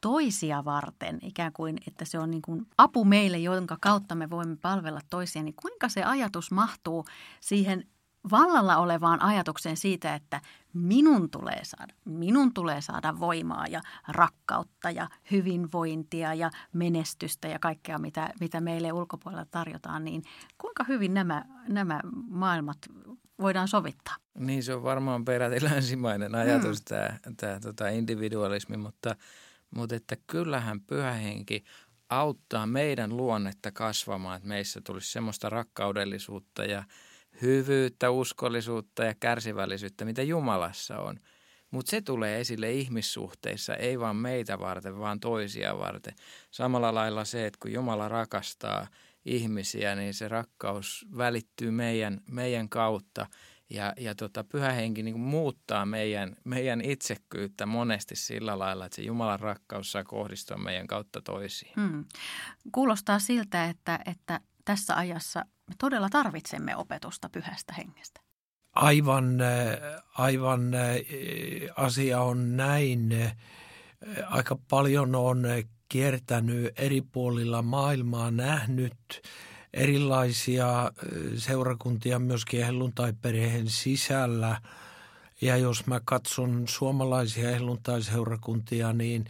toisia 0.06 0.64
varten, 0.64 1.18
ikään 1.22 1.52
kuin, 1.52 1.78
että 1.88 2.04
se 2.04 2.18
on 2.18 2.30
niin 2.30 2.42
kuin 2.42 2.66
apu 2.78 3.04
meille, 3.04 3.38
jonka 3.38 3.76
kautta 3.80 4.14
me 4.14 4.30
voimme 4.30 4.56
palvella 4.56 5.00
toisia, 5.10 5.42
niin 5.42 5.54
kuinka 5.54 5.88
se 5.88 6.04
ajatus 6.04 6.50
mahtuu 6.50 7.04
siihen 7.40 7.84
vallalla 8.30 8.76
olevaan 8.76 9.22
ajatukseen 9.22 9.76
siitä, 9.76 10.14
että 10.14 10.40
minun 10.72 11.30
tulee 11.30 11.60
saada, 11.62 11.94
minun 12.04 12.54
tulee 12.54 12.80
saada 12.80 13.20
voimaa 13.20 13.66
ja 13.66 13.80
rakkautta 14.08 14.90
ja 14.90 15.08
hyvinvointia 15.30 16.34
ja 16.34 16.50
menestystä 16.72 17.48
ja 17.48 17.58
kaikkea, 17.58 17.98
mitä, 17.98 18.30
mitä 18.40 18.60
meille 18.60 18.92
ulkopuolella 18.92 19.46
tarjotaan, 19.50 20.04
niin 20.04 20.22
kuinka 20.58 20.84
hyvin 20.84 21.14
nämä, 21.14 21.44
nämä 21.68 22.00
maailmat 22.28 22.78
voidaan 23.40 23.68
sovittaa? 23.68 24.16
Niin 24.38 24.62
se 24.62 24.74
on 24.74 24.82
varmaan 24.82 25.24
peräti 25.24 25.64
länsimainen 25.64 26.34
ajatus, 26.34 26.78
hmm. 26.78 26.84
tämä, 26.88 27.18
tämä 27.36 27.60
tota 27.60 27.88
individualismi, 27.88 28.76
mutta– 28.76 29.16
mutta 29.76 29.96
että 29.96 30.16
kyllähän 30.26 30.80
pyhähenki 30.80 31.64
auttaa 32.08 32.66
meidän 32.66 33.16
luonnetta 33.16 33.72
kasvamaan, 33.72 34.36
että 34.36 34.48
meissä 34.48 34.80
tulisi 34.80 35.12
semmoista 35.12 35.48
rakkaudellisuutta 35.48 36.64
ja 36.64 36.84
hyvyyttä, 37.42 38.10
uskollisuutta 38.10 39.04
ja 39.04 39.14
kärsivällisyyttä, 39.20 40.04
mitä 40.04 40.22
Jumalassa 40.22 40.98
on. 40.98 41.20
Mutta 41.70 41.90
se 41.90 42.00
tulee 42.00 42.40
esille 42.40 42.72
ihmissuhteissa, 42.72 43.74
ei 43.74 44.00
vaan 44.00 44.16
meitä 44.16 44.58
varten, 44.58 44.98
vaan 44.98 45.20
toisia 45.20 45.78
varten. 45.78 46.14
Samalla 46.50 46.94
lailla 46.94 47.24
se, 47.24 47.46
että 47.46 47.58
kun 47.62 47.72
Jumala 47.72 48.08
rakastaa 48.08 48.86
ihmisiä, 49.24 49.94
niin 49.94 50.14
se 50.14 50.28
rakkaus 50.28 51.06
välittyy 51.16 51.70
meidän, 51.70 52.20
meidän 52.30 52.68
kautta– 52.68 53.26
ja, 53.70 53.92
ja 53.96 54.14
tota, 54.14 54.44
pyhä 54.44 54.72
henki 54.72 55.02
niin 55.02 55.20
muuttaa 55.20 55.86
meidän, 55.86 56.36
meidän 56.44 56.80
itsekkyyttä 56.80 57.66
monesti 57.66 58.16
sillä 58.16 58.58
lailla, 58.58 58.86
että 58.86 58.96
se 58.96 59.02
Jumalan 59.02 59.40
rakkaus 59.40 59.92
saa 59.92 60.04
kohdistua 60.04 60.56
meidän 60.56 60.86
kautta 60.86 61.20
toisiin. 61.20 61.72
Hmm. 61.76 62.04
Kuulostaa 62.72 63.18
siltä, 63.18 63.64
että, 63.64 63.98
että 64.06 64.40
tässä 64.64 64.96
ajassa 64.96 65.40
me 65.40 65.74
todella 65.78 66.08
tarvitsemme 66.08 66.76
opetusta 66.76 67.28
pyhästä 67.28 67.72
hengestä. 67.72 68.20
Aivan, 68.72 69.38
aivan 70.18 70.72
asia 71.76 72.20
on 72.20 72.56
näin. 72.56 73.32
Aika 74.26 74.58
paljon 74.70 75.14
on 75.14 75.42
kiertänyt 75.88 76.80
eri 76.80 77.00
puolilla 77.00 77.62
maailmaa, 77.62 78.30
nähnyt– 78.30 78.94
erilaisia 79.76 80.92
seurakuntia 81.36 82.18
myöskin 82.18 82.64
helluntai-perheen 82.64 83.68
sisällä. 83.68 84.60
Ja 85.40 85.56
jos 85.56 85.86
mä 85.86 86.00
katson 86.04 86.64
suomalaisia 86.68 87.50
helluntai-seurakuntia, 87.50 88.92
niin 88.92 89.24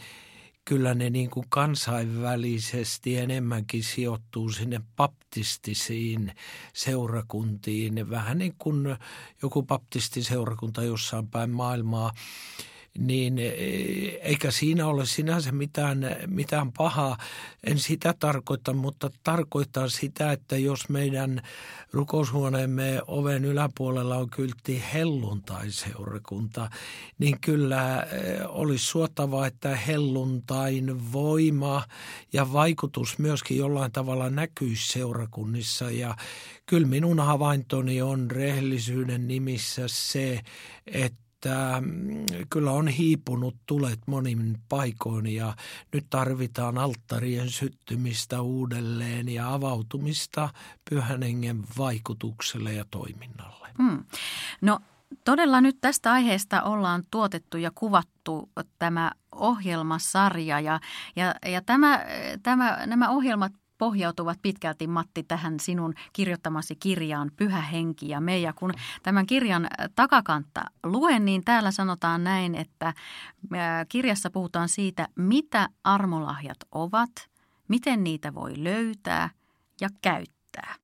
kyllä 0.64 0.94
ne 0.94 1.10
niin 1.10 1.30
kuin 1.30 1.46
kansainvälisesti 1.48 3.16
enemmänkin 3.16 3.84
sijoittuu 3.84 4.50
sinne 4.50 4.80
baptistisiin 4.96 6.32
seurakuntiin. 6.72 8.10
Vähän 8.10 8.38
niin 8.38 8.54
kuin 8.58 8.96
joku 9.42 9.62
baptistiseurakunta 9.62 10.82
jossain 10.82 11.28
päin 11.28 11.50
maailmaa 11.50 12.12
niin 12.98 13.38
e, 13.38 13.48
eikä 14.22 14.50
siinä 14.50 14.86
ole 14.86 15.06
sinänsä 15.06 15.52
mitään, 15.52 16.16
mitään 16.26 16.72
pahaa. 16.72 17.18
En 17.64 17.78
sitä 17.78 18.14
tarkoita, 18.18 18.72
mutta 18.72 19.10
tarkoittaa 19.22 19.88
sitä, 19.88 20.32
että 20.32 20.56
jos 20.56 20.88
meidän 20.88 21.42
rukoushuoneemme 21.92 23.00
oven 23.06 23.44
yläpuolella 23.44 24.16
on 24.16 24.30
kyltti 24.30 24.82
helluntai-seurakunta, 24.94 26.70
niin 27.18 27.40
kyllä 27.40 28.02
e, 28.02 28.44
olisi 28.44 28.84
suotavaa, 28.84 29.46
että 29.46 29.76
helluntain 29.76 31.12
voima 31.12 31.82
ja 32.32 32.52
vaikutus 32.52 33.18
myöskin 33.18 33.56
jollain 33.56 33.92
tavalla 33.92 34.30
näkyisi 34.30 34.92
seurakunnissa. 34.92 35.90
Ja 35.90 36.16
kyllä 36.66 36.86
minun 36.86 37.20
havaintoni 37.20 38.02
on 38.02 38.30
rehellisyyden 38.30 39.28
nimissä 39.28 39.82
se, 39.86 40.40
että 40.86 41.25
että 41.36 41.80
mm, 41.80 42.24
kyllä 42.50 42.70
on 42.70 42.88
hiipunut 42.88 43.56
tulet 43.66 44.00
monin 44.06 44.58
paikoin 44.68 45.26
ja 45.26 45.56
nyt 45.92 46.06
tarvitaan 46.10 46.78
alttarien 46.78 47.50
syttymistä 47.50 48.40
uudelleen 48.40 49.28
ja 49.28 49.54
avautumista 49.54 50.48
pyhän 50.90 51.22
hengen 51.22 51.64
vaikutukselle 51.78 52.72
ja 52.72 52.84
toiminnalle. 52.90 53.68
Hmm. 53.78 54.04
No 54.60 54.78
todella 55.24 55.60
nyt 55.60 55.76
tästä 55.80 56.12
aiheesta 56.12 56.62
ollaan 56.62 57.02
tuotettu 57.10 57.56
ja 57.56 57.70
kuvattu 57.74 58.50
tämä 58.78 59.12
ohjelmasarja 59.32 60.60
ja, 60.60 60.80
ja, 61.16 61.34
ja 61.46 61.62
tämä, 61.62 62.04
tämä, 62.42 62.86
nämä 62.86 63.10
ohjelmat 63.10 63.52
pohjautuvat 63.78 64.38
pitkälti, 64.42 64.86
Matti, 64.86 65.22
tähän 65.22 65.60
sinun 65.60 65.94
kirjoittamasi 66.12 66.76
kirjaan 66.76 67.30
Pyhä 67.36 67.60
henki 67.60 68.08
ja 68.08 68.20
me. 68.20 68.38
Ja 68.38 68.52
kun 68.52 68.72
tämän 69.02 69.26
kirjan 69.26 69.68
takakantta 69.94 70.64
luen, 70.84 71.24
niin 71.24 71.44
täällä 71.44 71.70
sanotaan 71.70 72.24
näin, 72.24 72.54
että 72.54 72.94
kirjassa 73.88 74.30
puhutaan 74.30 74.68
siitä, 74.68 75.08
mitä 75.16 75.68
armolahjat 75.84 76.58
ovat, 76.72 77.10
miten 77.68 78.04
niitä 78.04 78.34
voi 78.34 78.64
löytää 78.64 79.30
ja 79.80 79.88
käyttää. 80.02 80.74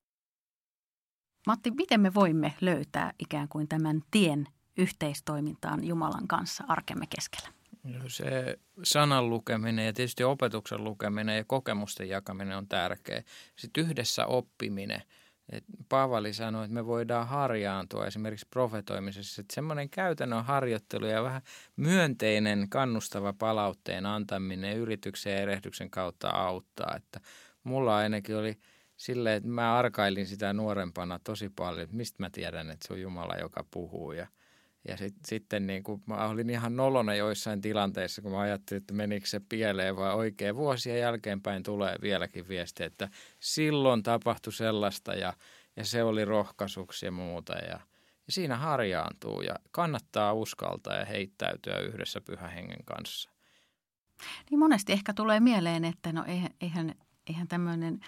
Matti, 1.47 1.71
miten 1.71 2.01
me 2.01 2.15
voimme 2.15 2.55
löytää 2.61 3.13
ikään 3.19 3.49
kuin 3.49 3.69
tämän 3.69 4.01
tien 4.11 4.47
yhteistoimintaan 4.77 5.85
Jumalan 5.85 6.29
kanssa 6.29 6.65
arkemme 6.69 7.07
keskellä? 7.17 7.62
Se 8.09 8.59
sanan 8.83 9.31
lukeminen 9.31 9.87
ja 9.87 9.93
tietysti 9.93 10.25
opetuksen 10.25 10.85
lukeminen 10.85 11.37
ja 11.37 11.45
kokemusten 11.45 12.09
jakaminen 12.09 12.57
on 12.57 12.69
tärkeä. 12.69 13.23
Sitten 13.57 13.85
yhdessä 13.85 14.27
oppiminen. 14.27 15.03
et 15.53 15.65
Paavali 15.89 16.33
sanoi, 16.33 16.65
että 16.65 16.75
me 16.75 16.87
voidaan 16.87 17.29
harjaantua 17.29 18.07
esimerkiksi 18.07 18.47
profetoimisessa. 18.51 19.41
Että 19.41 19.55
semmoinen 19.55 19.91
käytännön 19.91 20.45
harjoittelu 20.45 21.07
ja 21.07 21.23
vähän 21.23 21.43
myönteinen 21.77 22.69
kannustava 22.69 23.33
palautteen 23.33 24.07
antaminen 24.07 24.77
yrityksen 24.77 25.33
ja 25.33 25.39
erehdyksen 25.39 25.91
kautta 25.91 26.29
auttaa. 26.31 26.95
Että 26.97 27.21
mulla 27.65 27.97
ainakin 27.97 28.37
oli 28.37 28.59
silleen, 28.97 29.37
että 29.37 29.49
mä 29.49 29.77
arkailin 29.77 30.27
sitä 30.27 30.53
nuorempana 30.53 31.21
tosi 31.25 31.49
paljon, 31.49 31.83
että 31.83 31.97
mistä 31.97 32.23
mä 32.23 32.31
tiedän, 32.31 32.71
että 32.71 32.87
se 32.87 32.93
on 32.93 33.01
Jumala, 33.01 33.35
joka 33.35 33.65
puhuu. 33.71 34.13
Ja, 34.13 34.27
ja 34.89 34.97
sit, 34.97 35.15
sitten 35.27 35.67
niin 35.67 35.83
kuin 35.83 36.03
mä 36.07 36.29
olin 36.29 36.51
ihan 36.51 36.77
nolona 36.77 37.15
joissain 37.15 37.61
tilanteissa, 37.61 38.23
kun 38.23 38.33
mä 38.33 38.41
ajattelin, 38.41 38.81
että 38.81 38.95
menikö 38.95 39.27
se 39.27 39.41
pieleen 39.49 39.97
vai 39.97 40.15
oikein. 40.15 40.57
Vuosien 40.57 41.01
jälkeenpäin 41.01 41.63
tulee 41.63 41.97
vieläkin 42.03 42.49
viesti, 42.49 42.85
että 42.85 43.09
silloin 43.41 44.03
tapahtui 44.03 44.53
sellaista 44.53 45.15
ja, 45.15 45.33
ja 45.77 45.85
se 45.85 46.03
oli 46.03 46.25
rohkaisuksi 46.25 47.07
ja 47.07 47.13
muuta. 47.13 47.53
Ja, 47.53 47.81
ja 48.27 48.33
siinä 48.33 48.57
harjaantuu 48.57 49.43
ja 49.43 49.55
kannattaa 49.71 50.33
uskaltaa 50.33 50.95
ja 50.95 51.05
heittäytyä 51.05 51.79
yhdessä 51.79 52.21
pyhän 52.21 52.51
hengen 52.51 52.85
kanssa. 52.85 53.31
Niin 54.51 54.59
monesti 54.59 54.93
ehkä 54.93 55.15
tulee 55.15 55.41
mieleen, 55.41 55.85
että 55.85 56.13
no 56.13 56.25
eihän 56.61 56.95
eihän 57.29 57.49
tämmöinen 57.49 58.01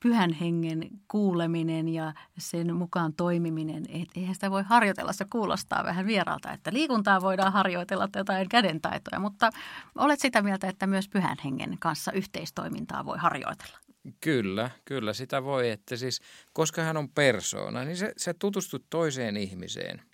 pyhän 0.00 0.32
hengen 0.32 0.88
kuuleminen 1.08 1.88
ja 1.88 2.12
sen 2.38 2.76
mukaan 2.76 3.14
toimiminen, 3.14 3.84
eihän 4.16 4.34
sitä 4.34 4.50
voi 4.50 4.62
harjoitella. 4.62 5.12
Se 5.12 5.24
kuulostaa 5.30 5.84
vähän 5.84 6.06
vieraalta, 6.06 6.52
että 6.52 6.72
liikuntaa 6.72 7.20
voidaan 7.20 7.52
harjoitella 7.52 8.08
tai 8.08 8.20
jotain 8.20 8.48
kädentaitoja, 8.48 9.20
mutta 9.20 9.50
olet 9.94 10.20
sitä 10.20 10.42
mieltä, 10.42 10.68
että 10.68 10.86
myös 10.86 11.08
pyhän 11.08 11.36
hengen 11.44 11.76
kanssa 11.80 12.12
yhteistoimintaa 12.12 13.04
voi 13.04 13.18
harjoitella. 13.18 13.78
Kyllä, 14.20 14.70
kyllä 14.84 15.12
sitä 15.12 15.44
voi, 15.44 15.70
että 15.70 15.96
siis 15.96 16.20
koska 16.52 16.82
hän 16.82 16.96
on 16.96 17.08
persoona, 17.08 17.84
niin 17.84 17.96
se, 17.96 18.12
se 18.16 18.34
tutustut 18.34 18.84
toiseen 18.90 19.36
ihmiseen– 19.36 20.02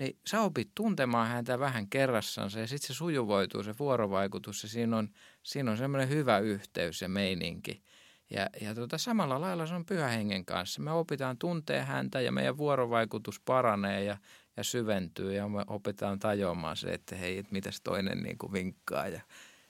niin 0.00 0.18
sä 0.26 0.40
opit 0.40 0.70
tuntemaan 0.74 1.28
häntä 1.28 1.58
vähän 1.58 1.88
kerrassansa 1.88 2.60
ja 2.60 2.66
sitten 2.66 2.86
se 2.86 2.94
sujuvoituu 2.94 3.62
se 3.62 3.74
vuorovaikutus 3.78 4.62
ja 4.62 4.68
siinä 4.68 4.96
on, 4.96 5.08
siinä 5.42 5.70
on 5.70 5.76
semmoinen 5.76 6.08
hyvä 6.08 6.38
yhteys 6.38 7.02
ja 7.02 7.08
meininki. 7.08 7.82
Ja, 8.30 8.46
ja 8.60 8.74
tota, 8.74 8.98
samalla 8.98 9.40
lailla 9.40 9.66
se 9.66 9.74
on 9.74 9.84
pyhähengen 9.84 10.44
kanssa. 10.44 10.82
Me 10.82 10.92
opitaan 10.92 11.38
tuntea 11.38 11.84
häntä 11.84 12.20
ja 12.20 12.32
meidän 12.32 12.58
vuorovaikutus 12.58 13.40
paranee 13.40 14.04
ja, 14.04 14.16
ja 14.56 14.64
syventyy 14.64 15.34
ja 15.34 15.48
me 15.48 15.64
opitaan 15.66 16.18
tajuamaan 16.18 16.76
se, 16.76 16.92
että 16.92 17.16
hei, 17.16 17.38
että 17.38 17.52
mitäs 17.52 17.80
toinen 17.80 18.22
niin 18.22 18.38
kuin 18.38 18.52
vinkkaa 18.52 19.08
ja 19.08 19.20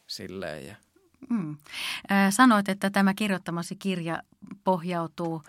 silleen. 0.06 0.66
Ja. 0.66 0.74
Mm. 1.30 1.56
Sanoit, 2.30 2.68
että 2.68 2.90
tämä 2.90 3.14
kirjoittamasi 3.14 3.76
kirja 3.76 4.22
pohjautuu 4.64 5.42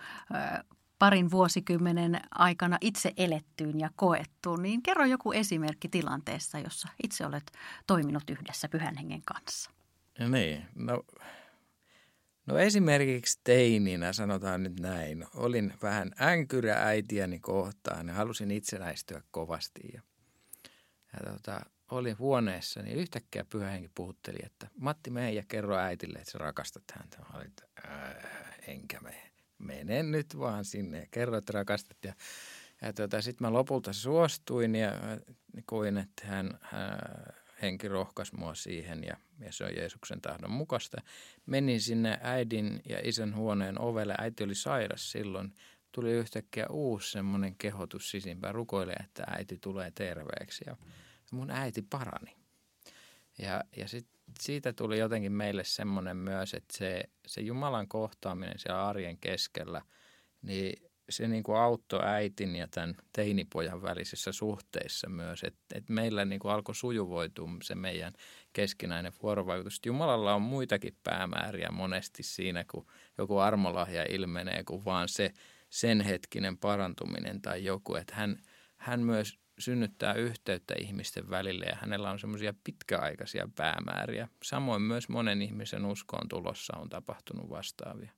parin 0.98 1.30
vuosikymmenen 1.30 2.20
aikana 2.30 2.78
itse 2.80 3.12
elettyyn 3.16 3.80
ja 3.80 3.90
koettuun, 3.96 4.62
niin 4.62 4.82
kerro 4.82 5.04
joku 5.04 5.32
esimerkki 5.32 5.88
tilanteessa, 5.88 6.58
jossa 6.58 6.88
itse 7.02 7.26
olet 7.26 7.52
toiminut 7.86 8.30
yhdessä 8.30 8.68
pyhän 8.68 8.96
hengen 8.96 9.22
kanssa. 9.24 9.70
Ja 10.22 10.28
niin, 10.28 10.64
no, 10.74 11.02
no 12.46 12.58
esimerkiksi 12.58 13.40
teininä, 13.44 14.12
sanotaan 14.12 14.62
nyt 14.62 14.80
näin, 14.80 15.26
olin 15.34 15.72
vähän 15.82 16.12
änkyrä 16.20 16.82
äitiäni 16.82 17.40
kohtaan 17.40 18.08
ja 18.08 18.14
halusin 18.14 18.50
itsenäistyä 18.50 19.22
kovasti. 19.30 19.80
Ja, 19.94 20.02
ja 21.12 21.32
tota, 21.32 21.60
olin 21.90 22.18
huoneessa, 22.18 22.82
niin 22.82 22.96
yhtäkkiä 22.96 23.44
pyhä 23.44 23.70
henki 23.70 23.90
puhutteli, 23.94 24.38
että 24.44 24.68
Matti, 24.78 25.10
mene 25.10 25.32
ja 25.32 25.42
kerro 25.48 25.76
äitille, 25.76 26.18
että 26.18 26.30
sä 26.30 26.38
rakastat 26.38 26.84
häntä. 26.92 27.18
Mä 27.18 27.38
olin, 27.38 27.46
että 27.46 27.66
enkä 28.66 29.00
mene 29.00 29.32
mene 29.62 30.02
nyt 30.02 30.38
vaan 30.38 30.64
sinne 30.64 31.00
ja 31.00 31.06
kerro, 31.10 31.36
että 31.36 31.52
rakastat. 31.52 31.96
Ja, 32.04 32.14
ja 32.82 32.92
tota, 32.92 33.22
sitten 33.22 33.46
mä 33.46 33.52
lopulta 33.52 33.92
suostuin 33.92 34.74
ja 34.74 34.92
koin, 35.64 35.98
että 35.98 36.26
hän, 36.26 36.58
hän 36.60 36.98
henki 37.62 37.88
rohkaisi 37.88 38.36
mua 38.36 38.54
siihen 38.54 39.04
ja, 39.04 39.16
ja 39.38 39.52
se 39.52 39.64
on 39.64 39.76
Jeesuksen 39.76 40.20
tahdon 40.20 40.50
mukaista. 40.50 41.02
Menin 41.46 41.80
sinne 41.80 42.18
äidin 42.22 42.82
ja 42.88 42.98
isän 43.04 43.36
huoneen 43.36 43.80
ovelle. 43.80 44.14
Äiti 44.18 44.44
oli 44.44 44.54
sairas 44.54 45.10
silloin. 45.10 45.54
Tuli 45.92 46.12
yhtäkkiä 46.12 46.66
uusi 46.70 47.10
semmoinen 47.10 47.54
kehotus 47.54 48.10
sisimpään. 48.10 48.54
Rukoile, 48.54 48.92
että 48.92 49.24
äiti 49.26 49.58
tulee 49.60 49.90
terveeksi. 49.90 50.64
Ja 50.66 50.76
mun 51.32 51.50
äiti 51.50 51.82
parani. 51.82 52.36
Ja, 53.38 53.64
ja 53.76 53.88
sitten 53.88 54.12
siitä 54.40 54.72
tuli 54.72 54.98
jotenkin 54.98 55.32
meille 55.32 55.64
semmoinen 55.64 56.16
myös, 56.16 56.54
että 56.54 56.76
se, 56.78 57.04
se 57.26 57.40
Jumalan 57.40 57.88
kohtaaminen 57.88 58.58
siellä 58.58 58.88
arjen 58.88 59.18
keskellä, 59.18 59.82
niin 60.42 60.91
se 61.10 61.28
niin 61.28 61.42
kuin 61.42 61.58
auttoi 61.58 62.00
äitin 62.04 62.56
ja 62.56 62.68
tämän 62.68 62.94
teinipojan 63.12 63.82
välisissä 63.82 64.32
suhteissa 64.32 65.08
myös, 65.08 65.44
että, 65.44 65.60
että 65.74 65.92
meillä 65.92 66.24
niin 66.24 66.40
kuin 66.40 66.52
alkoi 66.52 66.74
sujuvoitua 66.74 67.48
se 67.62 67.74
meidän 67.74 68.12
keskinäinen 68.52 69.12
vuorovaikutus. 69.22 69.80
Jumalalla 69.86 70.34
on 70.34 70.42
muitakin 70.42 70.96
päämääriä 71.02 71.68
monesti 71.72 72.22
siinä, 72.22 72.64
kun 72.70 72.86
joku 73.18 73.38
armolahja 73.38 74.06
ilmenee, 74.10 74.64
kuin 74.64 74.84
vaan 74.84 75.08
se 75.08 75.32
sen 75.70 76.00
hetkinen 76.00 76.58
parantuminen 76.58 77.42
tai 77.42 77.64
joku, 77.64 77.94
että 77.94 78.14
hän, 78.14 78.36
hän 78.76 79.00
myös 79.00 79.38
synnyttää 79.58 80.14
yhteyttä 80.14 80.74
ihmisten 80.78 81.30
välille 81.30 81.64
ja 81.64 81.76
hänellä 81.80 82.10
on 82.10 82.18
semmoisia 82.18 82.54
pitkäaikaisia 82.64 83.48
päämääriä. 83.56 84.28
Samoin 84.42 84.82
myös 84.82 85.08
monen 85.08 85.42
ihmisen 85.42 85.84
uskoon 85.84 86.28
tulossa 86.28 86.76
on 86.76 86.88
tapahtunut 86.88 87.50
vastaavia. 87.50 88.12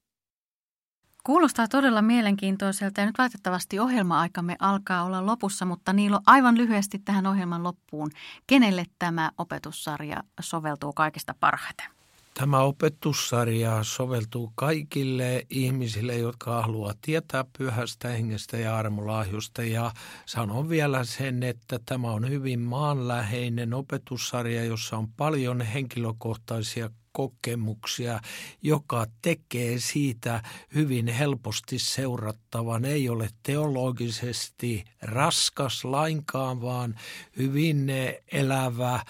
Kuulostaa 1.25 1.69
todella 1.69 2.03
mielenkiintoiselta 2.03 3.01
ja 3.01 3.07
nyt 3.07 3.19
valitettavasti 3.19 3.79
ohjelma-aikamme 3.79 4.57
alkaa 4.59 5.05
olla 5.05 5.27
lopussa, 5.27 5.65
mutta 5.65 5.93
Niilo 5.93 6.21
aivan 6.27 6.59
lyhyesti 6.59 6.99
tähän 6.99 7.27
ohjelman 7.27 7.63
loppuun. 7.63 8.11
Kenelle 8.47 8.85
tämä 8.99 9.31
opetussarja 9.39 10.23
soveltuu 10.41 10.93
kaikista 10.93 11.35
parhaiten? 11.41 11.87
Tämä 12.35 12.61
opetussarja 12.61 13.79
soveltuu 13.83 14.53
kaikille 14.55 15.47
ihmisille, 15.51 16.17
jotka 16.17 16.63
haluavat 16.63 16.99
tietää 17.01 17.45
pyhästä 17.59 18.09
hengestä 18.09 18.57
ja 18.57 18.77
armolahjusta. 18.77 19.63
Ja 19.63 19.93
sanon 20.27 20.69
vielä 20.69 21.05
sen, 21.05 21.43
että 21.43 21.79
tämä 21.87 22.11
on 22.11 22.29
hyvin 22.29 22.61
maanläheinen 22.61 23.75
opetussarja, 23.75 24.65
jossa 24.65 24.97
on 24.97 25.09
paljon 25.09 25.61
henkilökohtaisia 25.61 26.91
kokemuksia, 27.15 28.21
joka 28.63 29.07
tekee 29.23 29.79
siitä 29.79 30.43
hyvin 30.75 31.09
helposti 31.09 31.79
seurattavan. 31.79 32.85
Ei 32.85 33.09
ole 33.09 33.29
teologisesti 33.43 34.85
raskas 35.03 35.85
lainkaan, 35.85 36.63
vaan 36.63 36.95
hyvin 37.39 37.87
elävä 38.33 39.01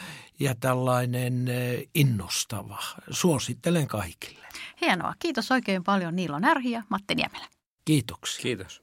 ja 0.40 0.54
tällainen 0.54 1.46
innostava. 1.94 2.78
Suosittelen 3.10 3.86
kaikille. 3.86 4.46
Hienoa. 4.80 5.14
Kiitos 5.18 5.50
oikein 5.50 5.84
paljon 5.84 6.16
Niilo 6.16 6.38
Närhi 6.38 6.70
ja 6.70 6.82
Matti 6.88 7.14
Niemelä. 7.14 7.46
Kiitoksia. 7.84 8.42
Kiitos. 8.42 8.82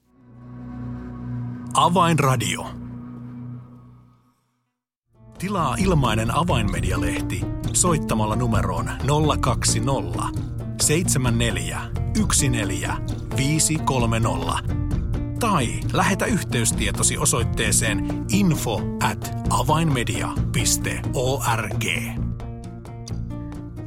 Avainradio. 1.73 2.90
Tilaa 5.41 5.75
ilmainen 5.79 6.37
avainmedialehti 6.37 7.41
soittamalla 7.73 8.35
numeroon 8.35 8.91
020 9.41 10.23
74 10.81 11.81
14 12.49 12.93
tai 15.39 15.79
lähetä 15.93 16.25
yhteystietosi 16.25 17.17
osoitteeseen 17.17 18.25
info 18.29 18.81
at 19.03 19.31
avainmedia.org. 19.49 21.85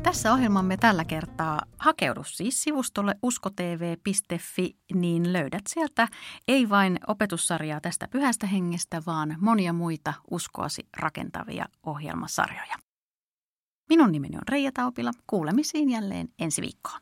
Tässä 0.04 0.32
ohjelmamme 0.32 0.76
tällä 0.76 1.04
kertaa 1.04 1.62
hakeudu 1.78 2.24
siis 2.24 2.62
sivustolle 2.62 3.14
uskotv.fi, 3.22 4.76
niin 4.94 5.32
löydät 5.32 5.62
sieltä 5.68 6.08
ei 6.48 6.68
vain 6.68 6.98
opetussarjaa 7.06 7.80
tästä 7.80 8.08
pyhästä 8.08 8.46
hengestä, 8.46 9.02
vaan 9.06 9.36
monia 9.40 9.72
muita 9.72 10.14
uskoasi 10.30 10.88
rakentavia 10.96 11.64
ohjelmasarjoja. 11.86 12.76
Minun 13.88 14.12
nimeni 14.12 14.36
on 14.36 14.48
Reija 14.48 14.72
Taupila. 14.72 15.10
Kuulemisiin 15.26 15.90
jälleen 15.90 16.28
ensi 16.38 16.62
viikkoon. 16.62 17.00